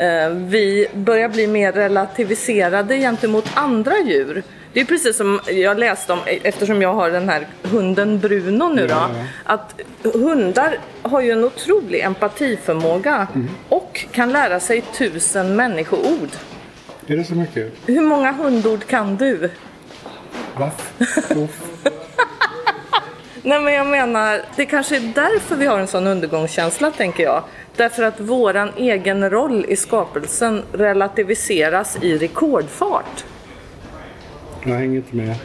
eh, 0.05 0.29
vi 0.29 0.87
börjar 0.93 1.29
bli 1.29 1.47
mer 1.47 1.71
relativiserade 1.71 2.97
gentemot 2.97 3.45
andra 3.53 3.93
djur. 4.05 4.43
Det 4.73 4.79
är 4.81 4.85
precis 4.85 5.17
som 5.17 5.39
jag 5.47 5.79
läste 5.79 6.13
om, 6.13 6.19
eftersom 6.25 6.81
jag 6.81 6.93
har 6.93 7.09
den 7.11 7.29
här 7.29 7.47
hunden 7.63 8.19
Bruno 8.19 8.67
nu 8.73 8.87
då, 8.87 8.93
Ja. 8.95 9.09
att 9.43 9.75
hundar 10.03 10.77
har 11.01 11.21
ju 11.21 11.31
en 11.31 11.43
otrolig 11.43 11.99
empatiförmåga 12.01 13.27
och 13.69 14.05
kan 14.11 14.31
lära 14.31 14.59
sig 14.59 14.81
tusen 14.81 15.55
människoord. 15.55 16.29
Är 17.07 17.17
det 17.17 17.23
så 17.23 17.35
mycket? 17.35 17.73
Hur 17.85 18.01
många 18.01 18.31
hundord 18.31 18.85
kan 18.85 19.15
du? 19.15 19.49
Va? 20.57 20.71
Uff. 21.35 21.61
Nej 23.43 23.59
men 23.59 23.73
jag 23.73 23.87
menar, 23.87 24.41
det 24.55 24.65
kanske 24.65 24.95
är 24.95 25.11
därför 25.15 25.55
vi 25.55 25.65
har 25.65 25.79
en 25.79 25.87
sån 25.87 26.07
undergångskänsla 26.07 26.91
tänker 26.91 27.23
jag. 27.23 27.43
Därför 27.75 28.03
att 28.03 28.19
våran 28.19 28.69
egen 28.77 29.29
roll 29.29 29.65
i 29.69 29.75
skapelsen 29.75 30.63
relativiseras 30.73 31.97
i 32.01 32.17
rekordfart. 32.17 33.25
Jag 34.63 34.75
hänger 34.75 34.95
inte 34.95 35.15
med. 35.15 35.35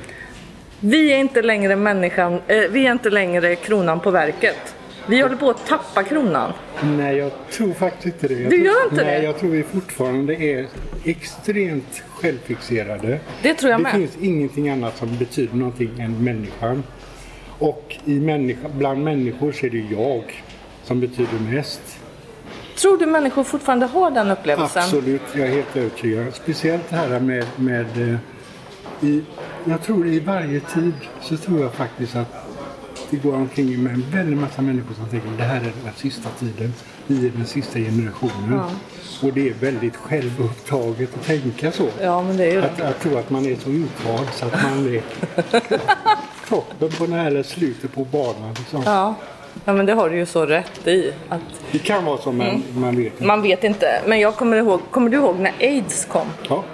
Vi 0.81 1.13
är 1.13 1.19
inte 1.19 1.43
längre 1.43 1.77
människan, 1.77 2.33
eh, 2.35 2.41
vi 2.71 2.87
är 2.87 2.93
inte 2.93 3.11
längre 3.11 3.57
kronan 3.57 4.01
på 4.01 4.11
verket. 4.11 4.75
Vi 5.07 5.21
håller 5.21 5.37
på 5.37 5.51
att 5.51 5.67
tappa 5.67 6.03
kronan. 6.03 6.53
Nej, 6.83 7.17
jag 7.17 7.31
tror 7.53 7.73
faktiskt 7.73 8.07
inte 8.07 8.35
det. 8.35 8.41
Jag 8.41 8.51
Du 8.51 8.57
tror, 8.57 8.67
gör 8.67 8.85
inte 8.91 9.05
nej, 9.05 9.21
det? 9.21 9.27
jag 9.27 9.39
tror 9.39 9.51
vi 9.51 9.63
fortfarande 9.63 10.35
är 10.35 10.67
extremt 11.05 12.03
självfixerade. 12.15 13.19
Det 13.43 13.55
tror 13.55 13.71
jag 13.71 13.81
det 13.81 13.83
med. 13.83 13.93
finns 13.93 14.17
ingenting 14.21 14.69
annat 14.69 14.97
som 14.97 15.17
betyder 15.19 15.57
någonting 15.57 15.91
än 16.01 16.25
människan. 16.25 16.83
Och 17.59 17.97
i 18.05 18.21
människa, 18.21 18.69
bland 18.69 19.05
människor 19.05 19.53
så 19.53 19.67
är 19.67 19.71
det 19.71 19.85
jag 19.91 20.43
som 20.85 21.01
betyder 21.01 21.39
mest. 21.53 21.81
Tror 22.81 22.99
du 22.99 23.07
människor 23.07 23.45
fortfarande 23.45 23.87
har 23.87 24.11
den 24.11 24.31
upplevelsen? 24.31 24.83
Absolut, 24.83 25.23
jag 25.33 25.47
är 25.47 25.51
helt 25.53 25.77
övertygad. 25.77 26.35
Speciellt 26.35 26.91
det 26.91 26.97
här 26.97 27.21
med, 27.21 27.45
med 27.57 28.11
eh, 28.13 28.17
i, 29.05 29.23
jag 29.65 29.83
tror 29.83 30.07
i 30.07 30.21
varje 30.21 30.61
tid 30.61 30.93
så 31.23 31.37
tror 31.37 31.61
jag 31.61 31.73
faktiskt 31.73 32.17
att 32.17 32.35
det 33.11 33.17
går 33.17 33.35
omkring 33.35 33.83
med 33.83 33.93
en 33.95 34.05
väldig 34.13 34.37
massa 34.37 34.63
människor 34.63 34.95
som 34.95 35.07
tänker 35.09 35.29
det 35.39 35.43
här 35.45 35.57
är 35.57 35.73
den 35.85 35.93
sista 35.97 36.29
tiden. 36.39 36.75
Vi 37.07 37.27
är 37.27 37.31
den 37.37 37.47
sista 37.47 37.79
generationen. 37.79 38.61
Och 39.23 39.33
det 39.33 39.49
är 39.49 39.55
väldigt 39.55 39.97
självupptaget 39.97 41.15
att 41.15 41.27
tänka 41.27 41.73
så. 41.73 41.87
Ja, 42.01 42.23
men 42.23 42.37
det 42.37 42.45
är 42.45 42.53
ju 42.53 42.63
Att, 42.63 42.77
det. 42.77 42.89
att 42.89 43.01
tro 43.01 43.17
att 43.19 43.31
man 43.31 43.47
är 43.47 43.57
så 43.57 43.71
utvald 43.71 44.29
så 44.35 44.47
att 44.47 44.63
man 44.63 44.95
är 44.95 45.03
kroppen 46.49 46.89
på 46.99 47.07
den 47.07 47.13
här 47.15 47.43
slutet 47.43 47.93
på 47.95 48.05
banan. 48.05 48.55
Liksom. 48.59 48.83
Ja. 48.87 49.15
ja, 49.65 49.73
men 49.73 49.87
det 49.87 49.93
har 49.93 50.11
du 50.11 50.17
ju 50.17 50.27
så 50.27 50.47
rätt 50.47 50.87
i. 50.87 51.13
Att 51.29 51.41
Det 51.73 51.79
kan 51.79 52.05
vara 52.05 52.19
så 52.19 52.33
men 52.33 52.49
Mm. 52.49 52.63
man 52.75 52.97
vet 52.97 53.13
inte. 53.13 53.25
man 53.27 53.43
vet 53.43 53.65
inte. 53.65 54.01
Men 54.07 54.21
jag 54.21 54.37
kommer 54.37 54.57
ihåg, 54.57 54.81
kommer 54.91 55.11
du 55.11 55.17
ihåg 55.17 55.39
när 55.39 55.53
aids 55.61 56.05
kom? 56.05 56.27
Ja, 56.49 56.65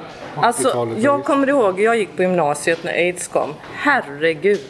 Alltså, 0.42 0.68
80-talet 0.68 0.98
är 0.98 1.02
jag 1.02 1.20
det. 1.20 1.24
kommer 1.24 1.48
ihåg, 1.48 1.80
jag 1.80 1.96
gick 1.96 2.16
på 2.16 2.22
gymnasiet 2.22 2.84
när 2.84 2.92
aids 2.92 3.28
kom. 3.28 3.54
Herregud. 3.74 4.60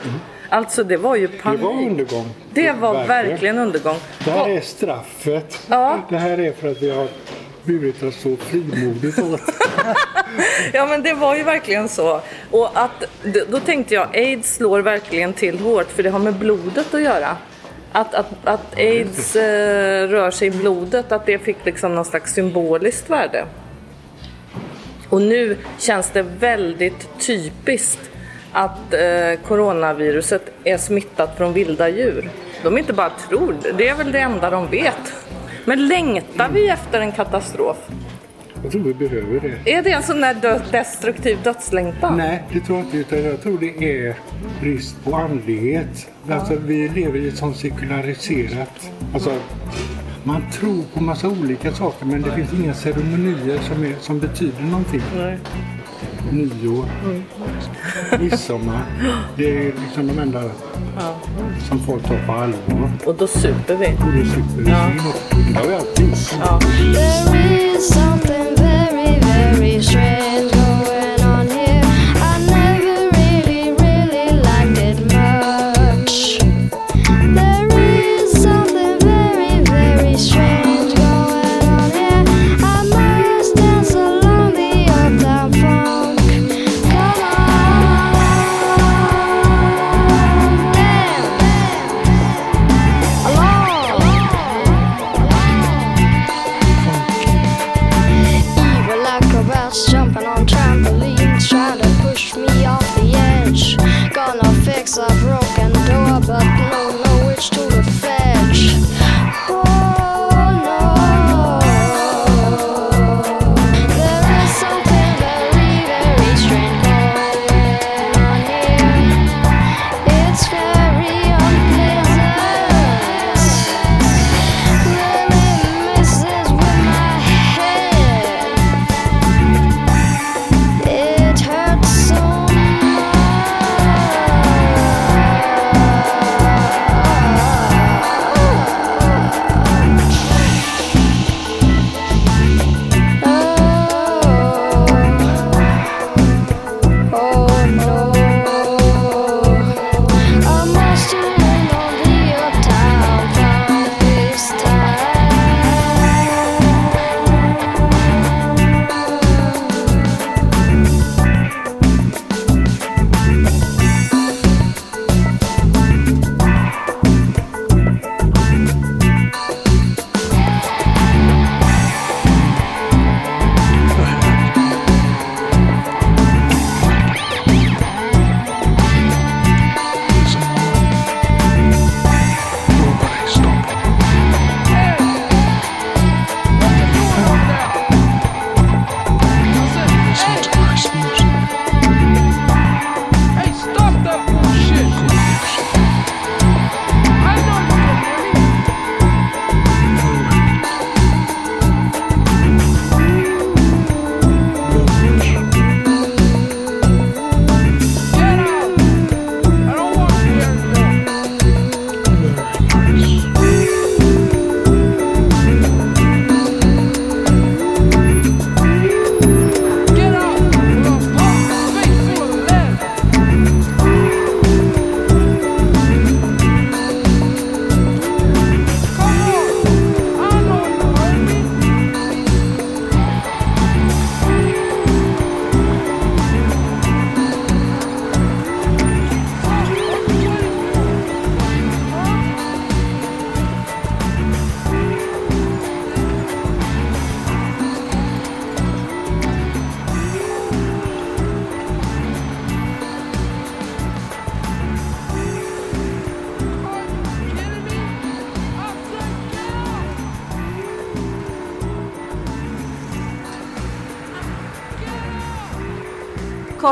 Alltså 0.48 0.84
det 0.84 0.96
var 0.96 1.16
ju 1.16 1.26
det 1.26 1.38
panik. 1.38 1.60
var 1.62 1.70
undergång. 1.72 2.26
Det 2.52 2.72
var 2.72 3.06
verkligen 3.06 3.58
undergång. 3.58 3.96
Det 4.24 4.30
här 4.30 4.48
är 4.48 4.60
straffet. 4.60 5.60
Ja. 5.68 5.98
Det 6.08 6.16
här 6.16 6.40
är 6.40 6.52
för 6.52 6.70
att 6.70 6.82
vi 6.82 6.90
har 6.90 7.08
burit 7.64 8.02
oss 8.02 8.16
så 8.20 8.36
frimodigt 8.36 9.18
åt. 9.18 9.40
Ja 10.72 10.86
men 10.86 11.02
det 11.02 11.14
var 11.14 11.36
ju 11.36 11.42
verkligen 11.42 11.88
så. 11.88 12.20
Och 12.50 12.70
att, 12.74 13.04
då 13.48 13.60
tänkte 13.60 13.94
jag, 13.94 14.16
aids 14.16 14.54
slår 14.54 14.80
verkligen 14.80 15.32
till 15.32 15.58
hårt 15.58 15.86
för 15.86 16.02
det 16.02 16.10
har 16.10 16.18
med 16.18 16.34
blodet 16.34 16.94
att 16.94 17.02
göra. 17.02 17.36
Att, 17.92 18.14
att, 18.14 18.26
att 18.44 18.76
aids 18.78 19.36
eh, 19.36 20.08
rör 20.08 20.30
sig 20.30 20.48
i 20.48 20.50
blodet, 20.50 21.12
att 21.12 21.26
det 21.26 21.38
fick 21.38 21.56
liksom 21.64 21.94
någon 21.94 22.04
slags 22.04 22.34
symboliskt 22.34 23.10
värde. 23.10 23.44
Och 25.10 25.22
nu 25.22 25.56
känns 25.78 26.10
det 26.10 26.22
väldigt 26.22 27.08
typiskt 27.18 28.10
att 28.52 28.94
eh, 28.94 29.40
coronaviruset 29.48 30.42
är 30.64 30.76
smittat 30.76 31.36
från 31.36 31.52
vilda 31.52 31.88
djur. 31.88 32.30
De 32.62 32.78
inte 32.78 32.92
bara 32.92 33.10
tror, 33.28 33.54
det 33.78 33.88
är 33.88 33.94
väl 33.94 34.12
det 34.12 34.18
enda 34.20 34.50
de 34.50 34.66
vet. 34.70 35.12
Men 35.64 35.88
längtar 35.88 36.48
vi 36.52 36.68
efter 36.68 37.00
en 37.00 37.12
katastrof? 37.12 37.76
Jag 38.62 38.72
tror 38.72 38.82
vi 38.82 38.94
behöver 38.94 39.40
det. 39.64 39.72
Är 39.72 39.82
det 39.82 39.90
en 39.90 40.02
sån 40.02 40.20
där 40.20 40.34
dö- 40.34 40.60
destruktiv 40.70 41.38
dödslängtan? 41.44 42.16
Nej, 42.16 42.42
det 42.52 42.60
tror 42.60 42.78
jag 42.78 42.86
inte. 42.86 42.96
Utan 42.98 43.24
jag 43.30 43.42
tror 43.42 43.58
det 43.58 44.06
är 44.06 44.14
brist 44.60 45.04
på 45.04 45.14
andlighet. 45.16 46.08
Alltså, 46.30 46.54
vi 46.66 46.88
lever 46.88 47.18
i 47.18 47.28
ett 47.28 47.36
sånt 47.36 47.56
sekulariserat... 47.56 48.90
Alltså, 49.14 49.30
man 50.24 50.42
tror 50.52 50.82
på 50.94 51.00
massa 51.00 51.28
olika 51.28 51.72
saker 51.72 52.06
men 52.06 52.22
det 52.22 52.34
finns 52.34 52.52
inga 52.52 52.74
ceremonier 52.74 53.58
som, 53.68 53.84
är, 53.84 53.94
som 54.00 54.18
betyder 54.18 54.62
någonting. 54.62 55.02
Nej. 55.16 55.38
Nyår, 56.32 56.84
midsommar. 58.18 58.82
Det 59.36 59.58
är 59.58 59.72
liksom 59.84 60.06
de 60.06 60.18
enda 60.18 60.42
som 61.68 61.78
folk 61.78 62.02
tar 62.02 62.26
på 62.26 62.32
allvar. 62.32 62.90
Och 63.06 63.14
då 63.14 63.26
super 63.26 63.76
vi. 63.76 63.86
Och 63.86 64.12
då 64.16 64.24
super 64.30 64.62
vi 64.62 64.70
ja. 64.70 64.90
Det 65.48 65.54
har 65.58 65.66
vi 65.68 65.74
alltid 65.74 66.06
gjort. 66.06 66.60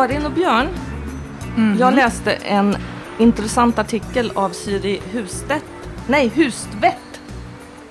Karin 0.08 0.26
och 0.26 0.32
Björn, 0.32 0.68
jag 1.78 1.94
läste 1.94 2.32
en 2.32 2.76
intressant 3.18 3.78
artikel 3.78 4.32
av 4.34 4.50
Siri 4.50 5.00
Hustedt, 5.12 5.64
nej 6.06 6.28
Hustvedt, 6.28 7.20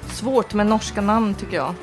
svårt 0.10 0.54
med 0.54 0.68
norska 0.68 1.02
namn 1.02 1.36
tycker 1.36 1.56
jag, 1.56 1.74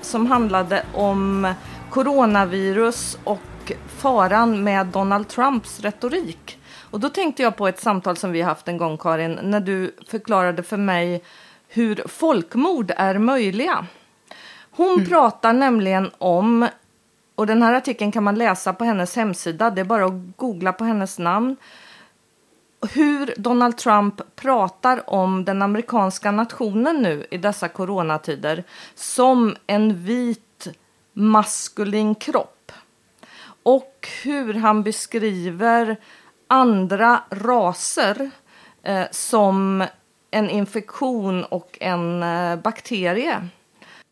som 0.00 0.26
handlade 0.26 0.84
om 0.94 1.54
coronavirus 1.90 3.18
och 3.24 3.72
faran 3.86 4.64
med 4.64 4.86
Donald 4.86 5.28
Trumps 5.28 5.80
retorik. 5.80 6.58
Och 6.90 7.00
då 7.00 7.08
tänkte 7.08 7.42
jag 7.42 7.56
på 7.56 7.68
ett 7.68 7.80
samtal 7.80 8.16
som 8.16 8.32
vi 8.32 8.42
haft 8.42 8.68
en 8.68 8.78
gång 8.78 8.98
Karin, 8.98 9.38
när 9.42 9.60
du 9.60 9.94
förklarade 10.08 10.62
för 10.62 10.76
mig 10.76 11.22
hur 11.68 12.02
folkmord 12.06 12.92
är 12.96 13.18
möjliga. 13.18 13.86
Hon 14.70 15.06
pratar 15.06 15.52
nämligen 15.52 16.10
om 16.18 16.68
och 17.38 17.46
den 17.46 17.62
här 17.62 17.72
artikeln 17.72 18.12
kan 18.12 18.24
man 18.24 18.34
läsa 18.34 18.72
på 18.72 18.84
hennes 18.84 19.16
hemsida. 19.16 19.70
Det 19.70 19.80
är 19.80 19.84
bara 19.84 20.04
att 20.06 20.36
googla 20.36 20.72
på 20.72 20.84
hennes 20.84 21.18
namn. 21.18 21.56
Hur 22.92 23.34
Donald 23.36 23.76
Trump 23.76 24.36
pratar 24.36 25.10
om 25.10 25.44
den 25.44 25.62
amerikanska 25.62 26.30
nationen 26.30 26.96
nu 27.02 27.26
i 27.30 27.38
dessa 27.38 27.68
coronatider 27.68 28.64
som 28.94 29.56
en 29.66 30.04
vit 30.04 30.68
maskulin 31.12 32.14
kropp. 32.14 32.72
Och 33.62 34.08
hur 34.22 34.54
han 34.54 34.82
beskriver 34.82 35.96
andra 36.48 37.22
raser 37.30 38.30
eh, 38.82 39.06
som 39.10 39.84
en 40.30 40.50
infektion 40.50 41.44
och 41.44 41.78
en 41.80 42.22
eh, 42.22 42.56
bakterie. 42.56 43.48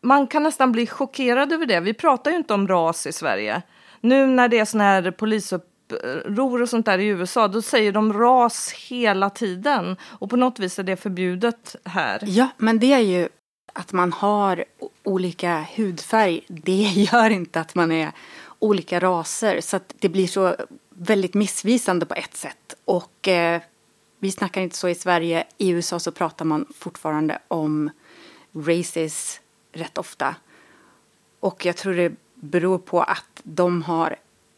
Man 0.07 0.27
kan 0.27 0.43
nästan 0.43 0.71
bli 0.71 0.87
chockerad 0.87 1.53
över 1.53 1.65
det. 1.65 1.79
Vi 1.79 1.93
pratar 1.93 2.31
ju 2.31 2.37
inte 2.37 2.53
om 2.53 2.67
ras 2.67 3.07
i 3.07 3.11
Sverige. 3.11 3.61
nu 4.01 4.27
när 4.27 4.47
det 4.47 4.59
är 4.59 4.65
sån 4.65 4.81
här 4.81 5.11
polisuppror 5.11 6.61
och 6.61 6.69
sånt 6.69 6.85
där 6.85 6.99
i 6.99 7.05
USA, 7.05 7.47
då 7.47 7.61
säger 7.61 7.91
de 7.91 8.13
ras 8.13 8.71
hela 8.71 9.29
tiden. 9.29 9.97
Och 10.03 10.29
på 10.29 10.35
något 10.35 10.59
vis 10.59 10.79
är 10.79 10.83
det 10.83 10.95
förbjudet 10.95 11.75
här. 11.83 12.23
Ja, 12.25 12.47
men 12.57 12.79
det 12.79 12.93
är 12.93 12.99
ju 12.99 13.29
att 13.73 13.93
man 13.93 14.13
har 14.13 14.63
olika 15.03 15.65
hudfärg. 15.75 16.41
Det 16.47 16.71
gör 17.11 17.29
inte 17.29 17.59
att 17.59 17.75
man 17.75 17.91
är 17.91 18.11
olika 18.59 18.99
raser. 18.99 19.61
Så 19.61 19.77
att 19.77 19.93
det 19.99 20.09
blir 20.09 20.27
så 20.27 20.55
väldigt 20.89 21.33
missvisande 21.33 22.05
på 22.05 22.13
ett 22.13 22.35
sätt. 22.35 22.75
Och 22.85 23.27
eh, 23.27 23.61
vi 24.19 24.31
snackar 24.31 24.61
inte 24.61 24.77
så 24.77 24.89
i 24.89 24.95
Sverige. 24.95 25.43
I 25.57 25.69
USA 25.69 25.99
så 25.99 26.11
pratar 26.11 26.45
man 26.45 26.65
fortfarande 26.77 27.39
om 27.47 27.89
races 28.53 29.41
rätt 29.77 29.97
ofta. 29.97 30.35
Och 31.39 31.65
jag 31.65 31.77
tror 31.77 31.93
det 31.93 32.15
beror 32.35 32.77
på 32.77 33.01
att 33.01 33.41
de 33.43 33.81
har 33.81 34.15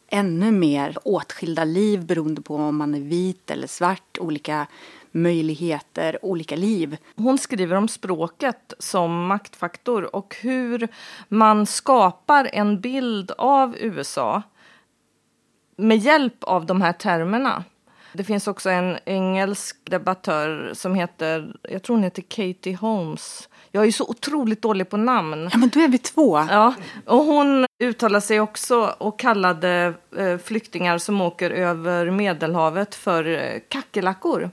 ännu 0.08 0.50
mer 0.50 0.96
åtskilda 1.04 1.64
liv 1.64 2.06
beroende 2.06 2.42
på 2.42 2.56
om 2.56 2.76
man 2.76 2.94
är 2.94 3.00
vit 3.00 3.50
eller 3.50 3.66
svart. 3.66 4.18
Olika 4.20 4.66
möjligheter, 5.12 6.24
olika 6.24 6.56
liv. 6.56 6.96
Hon 7.16 7.38
skriver 7.38 7.76
om 7.76 7.88
språket 7.88 8.74
som 8.78 9.26
maktfaktor 9.26 10.16
och 10.16 10.36
hur 10.40 10.88
man 11.28 11.66
skapar 11.66 12.50
en 12.52 12.80
bild 12.80 13.30
av 13.38 13.76
USA 13.78 14.42
med 15.76 15.98
hjälp 15.98 16.44
av 16.44 16.66
de 16.66 16.80
här 16.80 16.92
termerna. 16.92 17.64
Det 18.12 18.24
finns 18.24 18.48
också 18.48 18.70
en 18.70 18.98
engelsk 19.04 19.76
debattör 19.84 20.70
som 20.74 20.94
heter, 20.94 21.56
jag 21.62 21.82
tror 21.82 21.96
hon 21.96 22.04
heter 22.04 22.22
Katie 22.22 22.76
Holmes. 22.76 23.48
Jag 23.72 23.86
är 23.86 23.90
så 23.90 24.04
otroligt 24.04 24.62
dålig 24.62 24.88
på 24.90 24.96
namn. 24.96 25.48
Ja, 25.52 25.58
men 25.58 25.68
då 25.68 25.80
är 25.80 25.88
vi 25.88 25.98
två. 25.98 26.38
Ja, 26.50 26.74
och 27.06 27.24
hon 27.24 27.66
uttalade 27.78 28.20
sig 28.20 28.40
också 28.40 28.94
och 28.98 29.18
kallade 29.18 29.94
eh, 30.16 30.38
flyktingar 30.38 30.98
som 30.98 31.20
åker 31.20 31.50
över 31.50 32.10
Medelhavet 32.10 32.94
för 32.94 33.26
eh, 33.26 33.60
kackerlackor. 33.68 34.50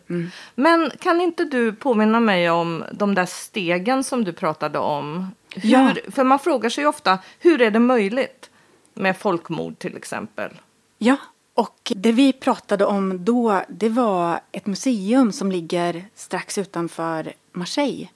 Men 0.56 0.92
kan 1.00 1.22
inte 1.22 1.46
du 1.46 1.74
påminna 1.74 2.20
mig 2.20 2.50
om 2.50 2.84
de 2.92 3.16
där 3.16 3.26
stegen 3.26 4.04
som 4.04 4.24
du 4.24 4.34
pratade 4.34 4.80
om? 4.80 5.32
Hur, 5.56 5.70
Ja. 5.70 5.94
För 6.12 6.24
man 6.24 6.40
frågar 6.40 6.70
sig 6.70 6.88
ofta, 6.88 7.20
hur 7.40 7.62
är 7.62 7.72
det 7.72 7.80
möjligt 7.80 8.50
med 8.94 9.18
folkmord 9.18 9.80
till 9.80 9.98
exempel? 9.98 10.52
Ja, 10.98 11.18
och 11.58 11.92
det 11.96 12.12
vi 12.12 12.34
pratade 12.34 12.86
om 12.86 13.26
då, 13.26 13.62
det 13.70 13.90
var 13.90 14.40
ett 14.52 14.66
museum 14.66 15.32
som 15.32 15.52
ligger 15.52 16.06
strax 16.16 16.58
utanför 16.58 17.34
Marseille. 17.52 18.08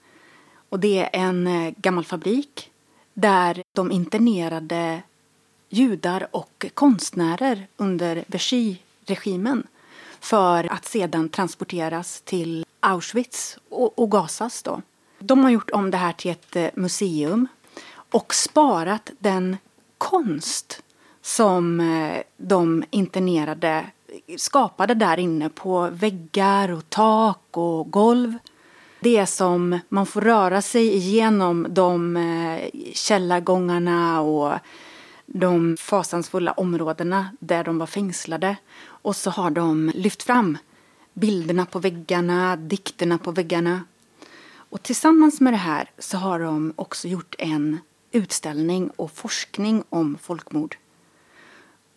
Och 0.70 0.80
det 0.80 0.98
är 1.04 1.10
en 1.14 1.48
eh, 1.48 1.74
gammal 1.78 2.06
fabrik 2.06 2.72
där 3.14 3.64
de 3.74 3.92
internerade 3.92 5.02
judar 5.70 6.28
och 6.32 6.66
konstnärer 6.74 7.68
under 7.78 8.24
Vichy-regimen 8.28 9.68
för 10.20 10.74
att 10.74 10.86
sedan 10.86 11.30
transporteras 11.30 12.22
till 12.22 12.66
Auschwitz 12.80 13.58
och, 13.70 14.00
och 14.00 14.12
gasas 14.12 14.64
då. 14.64 14.82
De 15.20 15.44
har 15.44 15.50
gjort 15.50 15.70
om 15.72 15.92
det 15.92 15.98
här 15.98 16.14
till 16.14 16.32
ett 16.32 16.56
eh, 16.56 16.70
museum 16.74 17.48
och 17.94 18.36
sparat 18.36 19.12
den 19.20 19.58
konst 19.98 20.82
som 21.22 21.80
eh, 21.80 22.22
de 22.38 22.84
internerade 22.90 23.86
skapade 24.38 24.94
där 24.94 25.20
inne 25.20 25.50
på 25.50 25.90
väggar 25.92 26.72
och 26.72 26.90
tak 26.90 27.42
och 27.52 27.92
golv. 27.92 28.38
Det 29.00 29.26
som 29.26 29.80
man 29.90 30.06
får 30.06 30.22
röra 30.22 30.62
sig 30.62 30.96
igenom 30.96 31.68
de 31.70 32.18
eh, 32.18 32.70
källargångarna 32.94 34.22
och 34.22 34.54
de 35.26 35.78
fasansfulla 35.78 36.52
områdena 36.52 37.30
där 37.40 37.64
de 37.64 37.78
var 37.78 37.86
fängslade. 37.86 38.56
Och 38.84 39.16
så 39.16 39.30
har 39.30 39.50
de 39.50 39.92
lyft 39.96 40.24
fram 40.24 40.58
bilderna 41.14 41.66
på 41.66 41.80
väggarna, 41.80 42.56
dikterna 42.56 43.18
på 43.18 43.32
väggarna. 43.32 43.84
Och 44.54 44.84
tillsammans 44.84 45.42
med 45.42 45.54
det 45.54 45.58
här 45.58 45.90
så 46.00 46.18
har 46.18 46.40
de 46.40 46.74
också 46.76 47.08
gjort 47.08 47.36
en 47.38 47.80
utställning 48.12 48.90
och 48.96 49.12
forskning 49.12 49.84
om 49.90 50.18
folkmord. 50.22 50.78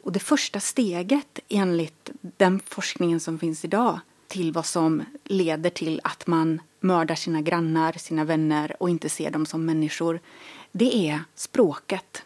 Och 0.04 0.12
det 0.12 0.18
första 0.18 0.60
steget 0.60 1.38
enligt 1.48 2.10
den 2.20 2.60
forskningen 2.60 3.20
som 3.20 3.38
finns 3.38 3.64
idag 3.64 4.00
till 4.26 4.52
vad 4.52 4.66
som 4.66 5.04
leder 5.24 5.70
till 5.70 6.00
att 6.04 6.26
man 6.26 6.60
mördar 6.80 7.14
sina 7.14 7.40
grannar, 7.40 7.92
sina 7.92 8.24
vänner 8.24 8.76
och 8.80 8.90
inte 8.90 9.08
ser 9.08 9.30
dem 9.30 9.46
som 9.46 9.66
människor, 9.66 10.20
det 10.72 11.08
är 11.08 11.20
språket. 11.34 12.22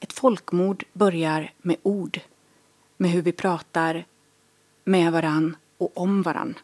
Ett 0.00 0.12
folkmord 0.12 0.84
börjar 0.92 1.52
med 1.58 1.76
ord, 1.82 2.20
med 2.96 3.10
hur 3.10 3.22
vi 3.22 3.32
pratar 3.32 4.04
med 4.84 5.12
varann 5.12 5.56
och 5.78 5.98
om 5.98 6.22
varann. 6.22 6.54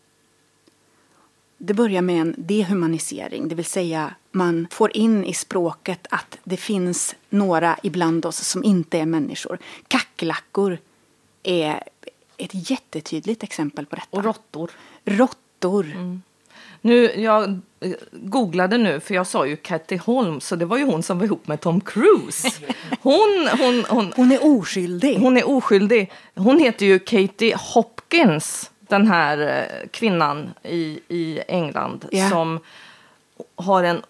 Det 1.59 1.75
börjar 1.75 2.03
med 2.03 2.21
en 2.21 2.35
dehumanisering, 2.39 3.49
det 3.49 3.55
vill 3.55 3.65
säga 3.65 4.15
man 4.31 4.67
får 4.71 4.97
in 4.97 5.25
i 5.25 5.35
språket 5.35 6.07
att 6.11 6.39
det 6.45 6.57
finns 6.57 7.15
några 7.29 7.79
ibland 7.83 8.27
oss 8.27 8.37
som 8.37 8.65
inte 8.65 8.99
är 8.99 9.07
människor. 9.07 9.59
Kackerlackor 9.89 10.79
är 11.43 11.83
ett 12.37 12.71
jättetydligt 12.71 13.43
exempel 13.43 13.87
på 13.87 13.97
detta. 13.97 14.17
Och 14.17 14.25
råttor. 14.25 14.71
Råttor. 15.05 15.87
Nu, 16.81 17.21
jag 17.21 17.61
eh, 17.81 17.93
googlade 18.13 18.79
nu, 18.79 19.01
för 19.01 19.15
jag 19.15 19.27
sa 19.27 19.47
ju 19.47 19.57
Katie 19.57 19.99
Holmes, 19.99 20.47
så 20.47 20.57
det 20.57 20.65
var 20.65 20.79
ju 20.79 20.85
hon 20.85 21.03
som 21.03 21.19
var 21.19 21.27
ihop 21.27 21.49
med 21.49 21.61
Tom 21.61 21.81
Cruise. 21.81 22.51
Hon, 23.03 23.49
hon, 23.59 23.85
hon, 23.89 24.13
Hon 24.17 24.33
är 24.33 24.39
oskyldig. 24.59 25.19
hon 25.19 25.37
är 25.37 25.49
oskyldig. 25.49 26.13
Hon 26.35 26.59
heter 26.59 26.87
ju 26.87 26.99
Katie 26.99 27.57
Hopkins, 27.57 28.71
den 28.89 29.07
här 29.07 29.39
eh, 29.39 29.89
kvinnan 29.91 30.51
i, 30.63 31.01
i 31.09 31.41
England 31.49 32.07
Ja. 32.11 32.31
som 32.31 32.61
har 33.57 33.85
en 33.85 34.03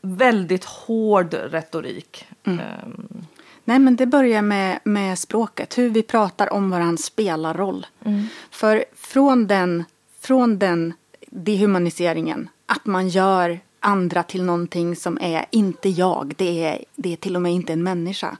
väldigt 0.00 0.64
hård 0.64 1.34
retorik. 1.34 2.26
Ehm, 2.44 3.26
Nej, 3.64 3.78
men 3.78 3.96
det 3.96 4.06
börjar 4.06 4.42
med, 4.42 4.78
med 4.84 5.18
språket. 5.18 5.78
Hur 5.78 5.90
vi 5.90 6.02
pratar 6.02 6.52
om 6.52 6.70
varandra 6.70 6.96
spelar 6.96 7.54
roll. 7.54 7.86
För 8.50 8.84
från 8.96 9.46
den, 9.46 9.84
från 10.20 10.58
den 10.58 10.94
dehumaniseringen, 11.26 12.48
att 12.66 12.86
man 12.86 13.08
gör 13.08 13.60
andra 13.80 14.22
till 14.22 14.42
någonting 14.42 14.96
som 14.96 15.18
är 15.20 15.44
inte 15.50 15.88
jag, 15.88 16.34
det 16.36 16.64
är, 16.64 16.84
det 16.96 17.12
är 17.12 17.16
till 17.16 17.36
och 17.36 17.42
med 17.42 17.52
inte 17.52 17.72
en 17.72 17.82
människa. 17.82 18.36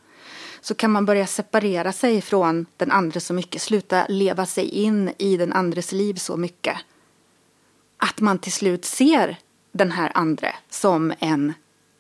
Så 0.66 0.74
kan 0.74 0.90
man 0.90 1.06
börja 1.06 1.26
separera 1.26 1.92
sig 1.92 2.20
från 2.20 2.66
den 2.76 2.90
andra 2.90 3.20
så 3.20 3.34
mycket, 3.34 3.62
sluta 3.62 4.06
leva 4.08 4.46
sig 4.46 4.68
in 4.68 5.12
i 5.18 5.36
den 5.36 5.52
andres 5.52 5.92
liv 5.92 6.14
så 6.14 6.36
mycket. 6.36 6.76
Att 7.96 8.20
man 8.20 8.38
till 8.38 8.52
slut 8.52 8.84
ser 8.84 9.36
den 9.72 9.90
här 9.90 10.12
andra 10.14 10.48
som 10.70 11.12
en 11.18 11.54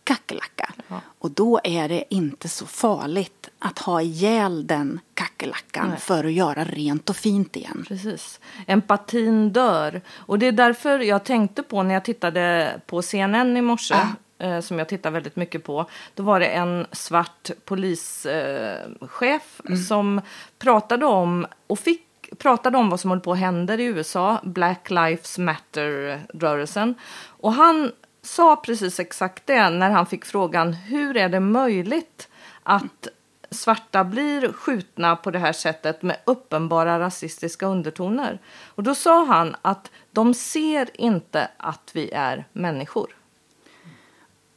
kackerlacka. 0.04 0.72
Och 1.18 1.30
då 1.30 1.60
är 1.64 1.88
det 1.88 2.04
inte 2.10 2.48
så 2.48 2.66
farligt 2.66 3.50
att 3.58 3.78
ha 3.78 4.02
ihjäl 4.02 4.66
den 4.66 5.00
kackerlackan 5.14 5.88
Nej. 5.88 5.98
för 5.98 6.24
att 6.24 6.32
göra 6.32 6.64
rent 6.64 7.10
och 7.10 7.16
fint 7.16 7.56
igen. 7.56 7.84
Precis. 7.88 8.40
Empatin 8.66 9.52
dör. 9.52 10.00
Och 10.08 10.38
det 10.38 10.46
är 10.46 10.52
därför 10.52 10.98
jag 10.98 11.24
tänkte 11.24 11.62
på 11.62 11.82
när 11.82 11.94
jag 11.94 12.04
tittade 12.04 12.80
på 12.86 13.02
CNN 13.02 13.56
i 13.56 13.62
morse. 13.62 13.94
Eh, 14.38 14.60
som 14.60 14.78
jag 14.78 14.88
tittar 14.88 15.10
väldigt 15.10 15.36
mycket 15.36 15.64
på. 15.64 15.86
Då 16.14 16.22
var 16.22 16.40
det 16.40 16.46
en 16.46 16.86
svart 16.92 17.50
polischef 17.64 18.26
eh, 18.26 19.08
chef 19.08 19.60
som 19.88 20.20
pratade 20.58 21.06
om 21.06 21.46
och 21.66 21.78
fick 21.78 22.02
pratade 22.38 22.78
om 22.78 22.90
vad 22.90 23.00
som 23.00 23.10
håller 23.10 23.22
på 23.22 23.32
att 23.32 23.38
hända 23.38 23.74
i 23.74 23.84
USA, 23.84 24.40
Black 24.42 24.90
Lives 24.90 25.38
Matter-rörelsen. 25.38 26.94
Och 27.26 27.52
han 27.52 27.92
sa 28.22 28.56
precis 28.56 29.00
exakt 29.00 29.46
det 29.46 29.70
när 29.70 29.90
han 29.90 30.06
fick 30.06 30.24
frågan 30.24 30.72
hur 30.72 31.16
är 31.16 31.28
det 31.28 31.40
möjligt 31.40 32.28
att 32.62 33.08
svarta 33.50 34.04
blir 34.04 34.52
skjutna 34.52 35.16
på 35.16 35.30
det 35.30 35.38
här 35.38 35.52
sättet 35.52 36.02
med 36.02 36.16
uppenbara 36.24 37.00
rasistiska 37.00 37.66
undertoner. 37.66 38.38
Och 38.64 38.82
då 38.82 38.94
sa 38.94 39.24
han 39.24 39.56
att 39.62 39.90
de 40.10 40.34
ser 40.34 41.00
inte 41.00 41.48
att 41.56 41.90
vi 41.94 42.10
är 42.10 42.44
människor. 42.52 43.10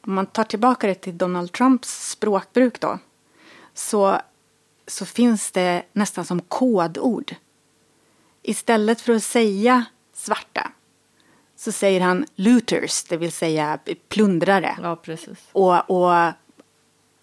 Om 0.00 0.14
man 0.14 0.26
tar 0.26 0.44
tillbaka 0.44 0.86
det 0.86 0.94
till 0.94 1.18
Donald 1.18 1.52
Trumps 1.52 2.10
språkbruk 2.10 2.80
då. 2.80 2.98
Så, 3.74 4.20
så 4.86 5.06
finns 5.06 5.50
det 5.50 5.82
nästan 5.92 6.24
som 6.24 6.40
kodord. 6.40 7.34
Istället 8.42 9.00
för 9.00 9.12
att 9.12 9.22
säga 9.22 9.84
svarta 10.14 10.72
så 11.56 11.72
säger 11.72 12.00
han 12.00 12.26
looters, 12.34 13.04
det 13.04 13.16
vill 13.16 13.32
säga 13.32 13.78
plundrare. 14.08 14.76
Ja. 14.82 14.96
Och, 15.52 15.90
och 15.90 16.32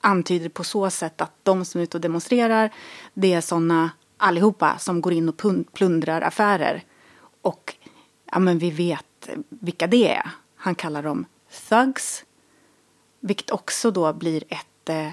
antyder 0.02 0.50
på 0.50 0.64
så 0.64 0.90
sätt 0.90 1.22
att 1.22 1.32
de 1.44 1.66
som 1.66 1.80
är 1.80 1.84
ute 1.84 1.98
och 1.98 2.02
demonstrerar 2.02 2.74
det 3.14 3.34
är 3.34 3.42
sådana 3.42 3.92
allihopa 4.18 4.78
som 4.78 5.02
går 5.02 5.14
in 5.14 5.30
och 5.30 5.42
plundrar 5.74 6.22
affärer. 6.22 6.84
Och 7.42 7.76
ja, 8.32 8.40
men 8.40 8.60
vi 8.60 8.72
vet 8.72 9.30
vilka 9.50 9.88
det 9.88 10.12
är. 10.12 10.32
Han 10.56 10.76
kallar 10.76 11.04
dem 11.04 11.26
thugs. 11.70 12.24
Vilket 13.28 13.52
också 13.52 13.92
då 13.92 14.14
blir 14.14 14.44
ett, 14.50 14.90
eh, 14.90 15.12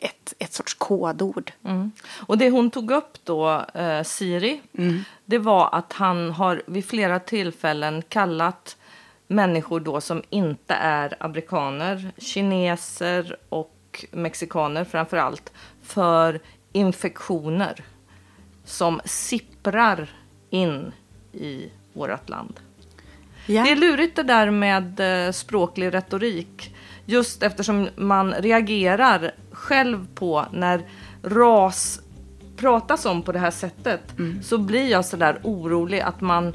ett, 0.00 0.34
ett 0.38 0.52
sorts 0.52 0.74
kodord. 0.74 1.52
Mm. 1.64 1.92
Och 2.26 2.38
det 2.38 2.50
hon 2.50 2.70
tog 2.70 2.90
upp 2.90 3.18
då, 3.24 3.64
eh, 3.74 4.02
Siri, 4.02 4.60
det 5.24 5.38
var 5.38 5.68
att 5.72 5.92
han 5.92 6.30
har 6.30 6.62
vid 6.66 6.84
flera 6.84 7.18
tillfällen 7.18 8.02
kallat 8.08 8.76
människor 9.26 9.80
då 9.80 10.00
som 10.00 10.22
inte 10.30 10.74
är 10.74 11.16
amerikaner, 11.20 12.12
kineser 12.18 13.36
och 13.48 14.04
mexikaner 14.10 14.84
framför 14.84 15.16
allt, 15.16 15.52
för 15.82 16.40
infektioner 16.72 17.84
som 18.64 19.00
sipprar 19.04 20.08
in 20.50 20.92
i 21.32 21.70
vårt 21.92 22.28
land. 22.28 22.60
Ja. 23.46 23.62
Det 23.62 23.70
är 23.70 23.76
lurigt 23.76 24.16
det 24.16 24.22
där 24.22 24.50
med 24.50 25.00
eh, 25.26 25.32
språklig 25.32 25.94
retorik. 25.94 26.73
Just 27.06 27.42
eftersom 27.42 27.88
man 27.96 28.34
reagerar 28.34 29.30
själv 29.52 30.06
på 30.14 30.44
när 30.52 30.82
ras 31.22 32.00
pratas 32.56 33.06
om 33.06 33.22
på 33.22 33.32
det 33.32 33.38
här 33.38 33.50
sättet. 33.50 34.00
Så 34.42 34.58
blir 34.58 34.90
jag 34.90 35.04
sådär 35.04 35.40
orolig 35.42 36.00
att 36.00 36.20
man 36.20 36.52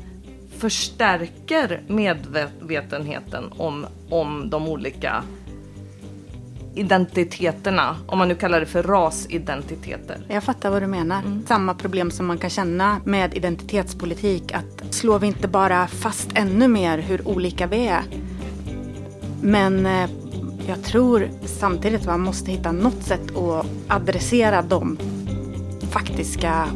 förstärker 0.58 1.82
medvetenheten 1.88 3.44
om, 3.58 3.86
om 4.10 4.50
de 4.50 4.68
olika 4.68 5.24
identiteterna. 6.76 7.96
Om 8.08 8.18
man 8.18 8.28
nu 8.28 8.36
kallar 8.36 8.60
det 8.60 8.66
för 8.66 8.84
rasidentiteter. 8.84 10.18
Jag 10.28 10.44
fattar 10.44 10.70
vad 10.70 10.82
du 10.82 10.88
menar. 10.88 11.24
Samma 11.48 11.74
problem 11.74 12.12
som 12.12 12.26
man 12.26 12.38
kan 12.38 12.50
känna 12.50 13.02
med 13.06 13.34
identitetspolitik. 13.34 14.54
Att 14.54 14.94
slår 14.94 15.20
vi 15.20 15.28
inte 15.28 15.48
bara 15.48 15.88
fast 15.88 16.30
ännu 16.36 16.68
mer 16.68 16.98
hur 16.98 17.28
olika 17.28 17.68
vi 17.68 17.88
är. 17.88 18.04
Men 19.42 19.86
eh, 19.86 20.10
jag 20.70 20.84
tror 20.84 21.30
samtidigt 21.46 22.02
att 22.02 22.08
man 22.08 22.20
måste 22.20 22.52
hitta 22.52 22.72
något 22.72 23.04
sätt 23.04 23.36
att 23.38 23.66
adressera 23.88 24.62
de 24.62 24.98
faktiska 25.92 26.68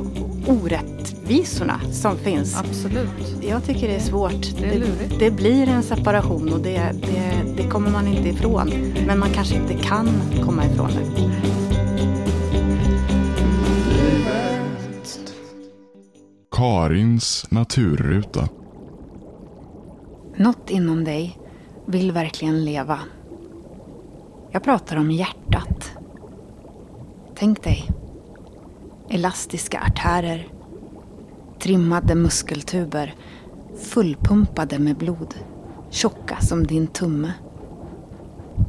orättvisorna 0.47 1.81
som 1.91 2.17
finns. 2.17 2.57
Absolut. 2.57 3.35
Jag 3.41 3.63
tycker 3.63 3.87
det 3.87 3.95
är 3.95 3.99
svårt. 3.99 4.57
Det 4.59 4.65
är 4.65 4.79
lurigt. 4.79 5.19
det 5.19 5.31
blir 5.31 5.67
en 5.67 5.83
separation 5.83 6.53
och 6.53 6.59
det, 6.59 6.91
det, 7.01 7.43
det 7.57 7.69
kommer 7.69 7.91
man 7.91 8.07
inte 8.07 8.29
ifrån. 8.29 8.69
Men 9.07 9.19
man 9.19 9.29
kanske 9.29 9.55
inte 9.55 9.73
kan 9.73 10.09
komma 10.45 10.65
ifrån 10.65 10.89
det. 10.89 11.31
Karins 16.51 17.45
naturruta. 17.49 18.49
Något 20.37 20.69
inom 20.69 21.03
dig 21.03 21.39
vill 21.85 22.11
verkligen 22.11 22.65
leva. 22.65 22.99
Jag 24.54 24.64
pratar 24.64 24.97
om 24.97 25.12
hjärtat. 25.12 25.91
Tänk 27.36 27.64
dig. 27.64 27.89
Elastiska 29.10 29.80
artärer. 29.80 30.47
Trimmade 31.60 32.16
muskeltuber. 32.16 33.16
Fullpumpade 33.80 34.80
med 34.80 34.97
blod. 34.97 35.36
Tjocka 35.89 36.38
som 36.41 36.68
din 36.68 36.88
tumme. 36.88 37.34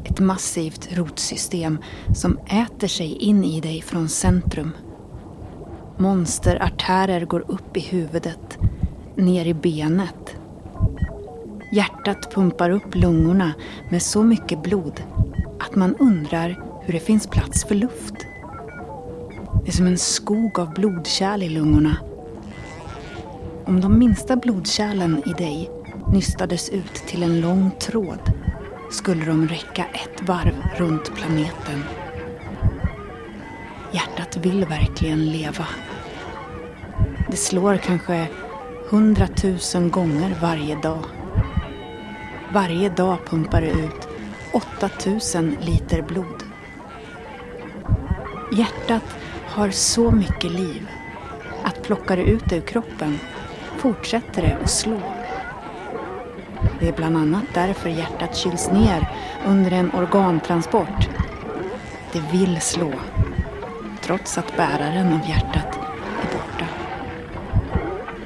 Ett 0.05 0.21
massivt 0.21 0.89
rotsystem 0.93 1.79
som 2.15 2.39
äter 2.39 2.89
sig 2.89 3.17
in 3.17 3.45
i 3.45 3.61
dig 3.61 3.83
från 3.83 4.09
centrum. 4.09 4.71
Monsterartärer 5.97 7.25
går 7.25 7.45
upp 7.49 7.77
i 7.77 7.81
huvudet, 7.81 8.59
ner 9.17 9.47
i 9.47 9.55
benet. 9.55 10.37
Hjärtat 11.73 12.35
pumpar 12.35 12.71
upp 12.71 12.95
lungorna 12.95 13.53
med 13.91 14.03
så 14.03 14.23
mycket 14.23 14.63
blod 14.63 15.03
att 15.61 15.75
man 15.75 15.97
undrar 15.97 16.61
hur 16.83 16.93
det 16.93 17.01
finns 17.01 17.27
plats 17.27 17.65
för 17.65 17.75
luft. 17.75 18.15
Det 19.65 19.71
är 19.71 19.73
som 19.73 19.87
en 19.87 19.99
skog 19.99 20.59
av 20.59 20.75
blodkärl 20.75 21.43
i 21.43 21.49
lungorna. 21.49 21.97
Om 23.65 23.81
de 23.81 23.99
minsta 23.99 24.37
blodkärlen 24.37 25.23
i 25.27 25.33
dig 25.33 25.71
nystades 26.13 26.69
ut 26.69 26.95
till 26.95 27.23
en 27.23 27.41
lång 27.41 27.71
tråd 27.81 28.33
skulle 28.91 29.25
de 29.25 29.49
räcka 29.49 29.85
ett 29.85 30.29
varv 30.29 30.55
runt 30.77 31.15
planeten. 31.15 31.85
Hjärtat 33.93 34.37
vill 34.37 34.65
verkligen 34.65 35.27
leva. 35.27 35.67
Det 37.31 37.37
slår 37.37 37.77
kanske 37.77 38.29
hundratusen 38.91 39.91
gånger 39.91 40.37
varje 40.43 40.77
dag. 40.77 41.05
Varje 42.53 42.89
dag 42.89 43.19
pumpar 43.27 43.61
det 43.61 43.71
ut 43.71 44.14
8000 44.55 45.57
liter 45.61 46.03
blod. 46.03 46.45
Hjärtat 48.53 49.17
har 49.47 49.71
så 49.71 50.11
mycket 50.11 50.51
liv 50.51 50.89
att 51.65 51.83
plockar 51.83 52.17
det 52.17 52.23
ut 52.23 52.45
det 52.49 52.57
ur 52.57 52.61
kroppen 52.61 53.19
fortsätter 53.77 54.43
det 54.43 54.59
att 54.63 54.71
slå. 54.71 55.01
Det 56.81 56.89
är 56.89 56.93
bland 56.93 57.17
annat 57.17 57.45
därför 57.55 57.89
hjärtat 57.89 58.37
kyls 58.37 58.71
ner 58.71 59.09
under 59.47 59.71
en 59.71 59.91
organtransport. 59.91 61.09
Det 62.13 62.21
vill 62.33 62.61
slå, 62.61 62.93
trots 64.01 64.39
att 64.39 64.57
bäraren 64.57 65.13
av 65.13 65.29
hjärtat 65.29 65.79
är 66.23 66.37
borta. 66.37 66.67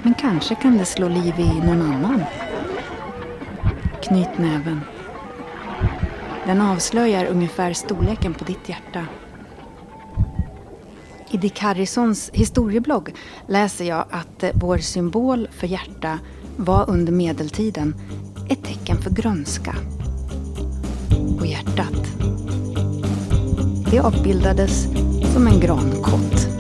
Men 0.03 0.15
kanske 0.15 0.55
kan 0.55 0.79
det 0.79 0.85
slå 0.85 1.09
liv 1.09 1.35
i 1.39 1.67
någon 1.67 1.83
annan. 1.83 2.25
Knyt 4.03 4.39
näven. 4.39 4.81
Den 6.49 6.61
avslöjar 6.61 7.25
ungefär 7.25 7.73
storleken 7.73 8.35
på 8.35 8.45
ditt 8.45 8.69
hjärta. 8.69 9.07
I 11.31 11.37
Dick 11.37 11.59
Harrisons 11.59 12.31
historieblogg 12.33 13.15
läser 13.47 13.85
jag 13.85 14.05
att 14.11 14.43
eh, 14.43 14.51
vår 14.55 14.79
symbol 14.79 15.49
för 15.51 15.67
hjärta 15.67 16.19
var 16.57 16.91
under 16.91 17.13
medeltiden 17.13 17.95
ett 18.49 18.65
tecken 18.65 19.03
för 19.03 19.11
grönska. 19.11 19.75
Och 21.41 21.47
hjärtat, 21.47 22.07
det 23.91 24.01
avbildades 24.01 24.87
som 25.35 25.47
en 25.47 25.61
grankott. 25.61 26.58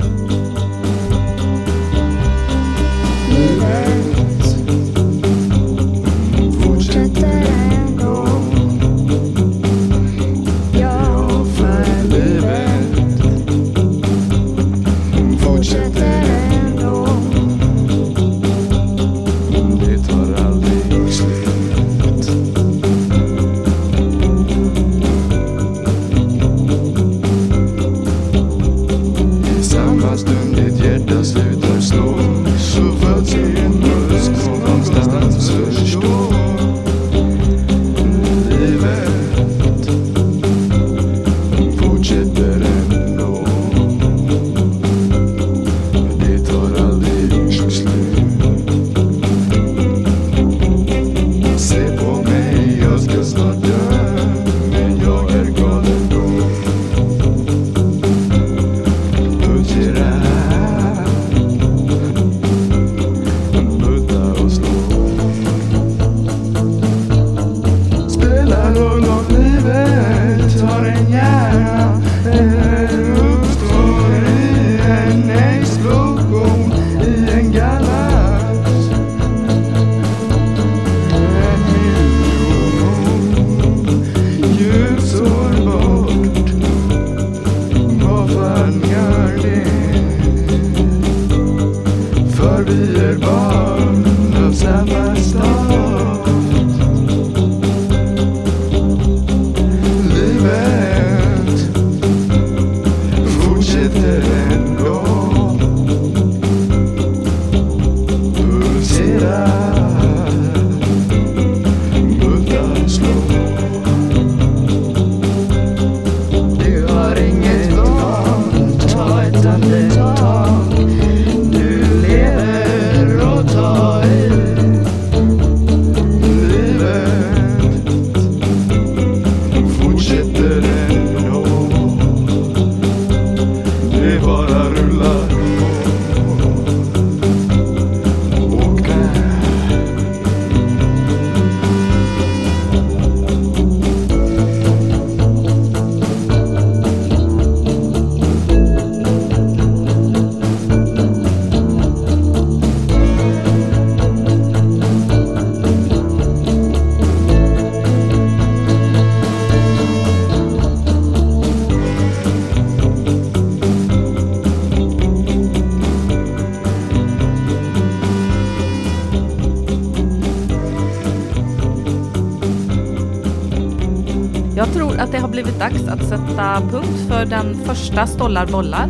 Att 174.98 175.12
det 175.12 175.18
har 175.18 175.28
blivit 175.28 175.58
dags 175.58 175.88
att 175.88 176.08
sätta 176.08 176.60
punkt 176.70 177.08
för 177.08 177.24
den 177.24 177.54
första 177.64 178.06
Stollar 178.06 178.46
bollar. 178.46 178.88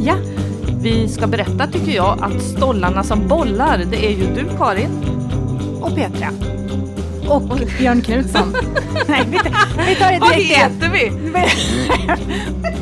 Ja, 0.00 0.14
Vi 0.82 1.08
ska 1.08 1.26
berätta 1.26 1.66
tycker 1.66 1.92
jag 1.92 2.18
att 2.22 2.42
stollarna 2.42 3.02
som 3.02 3.28
bollar 3.28 3.78
det 3.90 4.06
är 4.06 4.10
ju 4.10 4.34
du 4.34 4.44
Karin. 4.58 4.90
och 5.80 5.94
Petra. 5.94 6.28
Och 7.28 7.42
Björn 7.78 8.02
Knutsson. 8.02 8.52
Nej, 9.08 9.22
vi 9.30 9.38
tar, 9.38 9.86
vi 9.88 9.94
tar 9.94 10.12
det 10.12 10.18
Vad 10.20 10.32
heter 10.32 10.90
vi? 10.92 11.12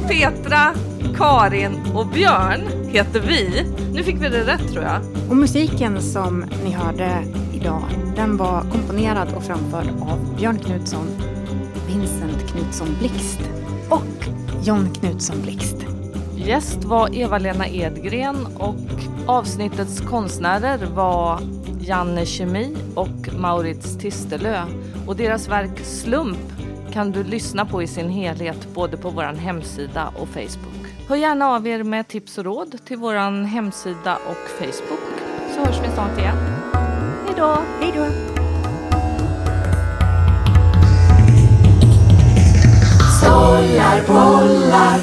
Petra, 0.09 0.75
Karin 1.17 1.79
och 1.95 2.07
Björn 2.07 2.61
heter 2.93 3.21
vi. 3.21 3.67
Nu 3.93 4.03
fick 4.03 4.17
vi 4.23 4.29
det 4.29 4.45
rätt 4.45 4.73
tror 4.73 4.85
jag. 4.85 5.01
Och 5.31 5.37
musiken 5.37 6.03
som 6.03 6.45
ni 6.65 6.71
hörde 6.73 7.11
idag, 7.55 7.83
den 8.17 8.37
var 8.37 8.61
komponerad 8.61 9.29
och 9.37 9.43
framförd 9.45 9.87
av 10.01 10.37
Björn 10.39 10.59
Knutsson, 10.59 11.07
Knutsson 12.69 12.97
Blixt 12.99 13.41
och 13.91 14.29
John 14.63 14.95
Knutsson 14.95 15.43
Blixt. 15.43 15.77
Gäst 16.37 16.85
var 16.85 17.15
Eva-Lena 17.15 17.69
Edgren 17.69 18.47
och 18.57 18.77
avsnittets 19.27 20.01
konstnärer 20.01 20.87
var 20.87 21.41
Janne 21.81 22.27
Kemi 22.27 22.77
och 22.95 23.35
Maurits 23.39 23.99
Tistelö. 23.99 24.65
Och 25.07 25.17
deras 25.17 25.49
verk 25.49 25.81
Slump 25.85 26.39
kan 26.93 27.13
du 27.13 27.25
lyssna 27.25 27.67
på 27.67 27.83
i 27.83 27.87
sin 27.87 28.11
helhet 28.11 28.75
både 28.75 28.97
på 28.97 29.11
vår 29.11 29.23
hemsida 29.23 30.13
och 30.17 30.29
Facebook. 30.29 30.87
Hör 31.09 31.17
gärna 31.17 31.47
av 31.49 31.67
er 31.67 31.83
med 31.83 32.09
tips 32.09 32.39
och 32.39 32.45
råd 32.45 32.79
till 32.85 32.99
vår 32.99 33.45
hemsida 33.45 34.17
och 34.17 34.51
Facebook 34.59 35.21
så 35.55 35.61
hörs 35.61 35.81
vi 35.83 35.91
snart 35.95 36.19
igen. 36.19 36.37
Hej 37.27 37.35
då! 37.37 37.59
Hej 37.81 37.93
då! 37.97 38.38
Stollar, 43.59 44.07
bollar, 44.07 45.01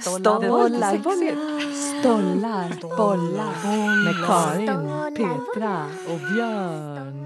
stollar, 0.00 0.48
bollar, 0.48 0.96
stollar, 2.00 2.96
bollar. 2.96 3.54
Med 4.04 4.26
Karin, 4.26 5.16
Petra 5.16 5.86
och 6.08 6.20
Björn. 6.34 7.25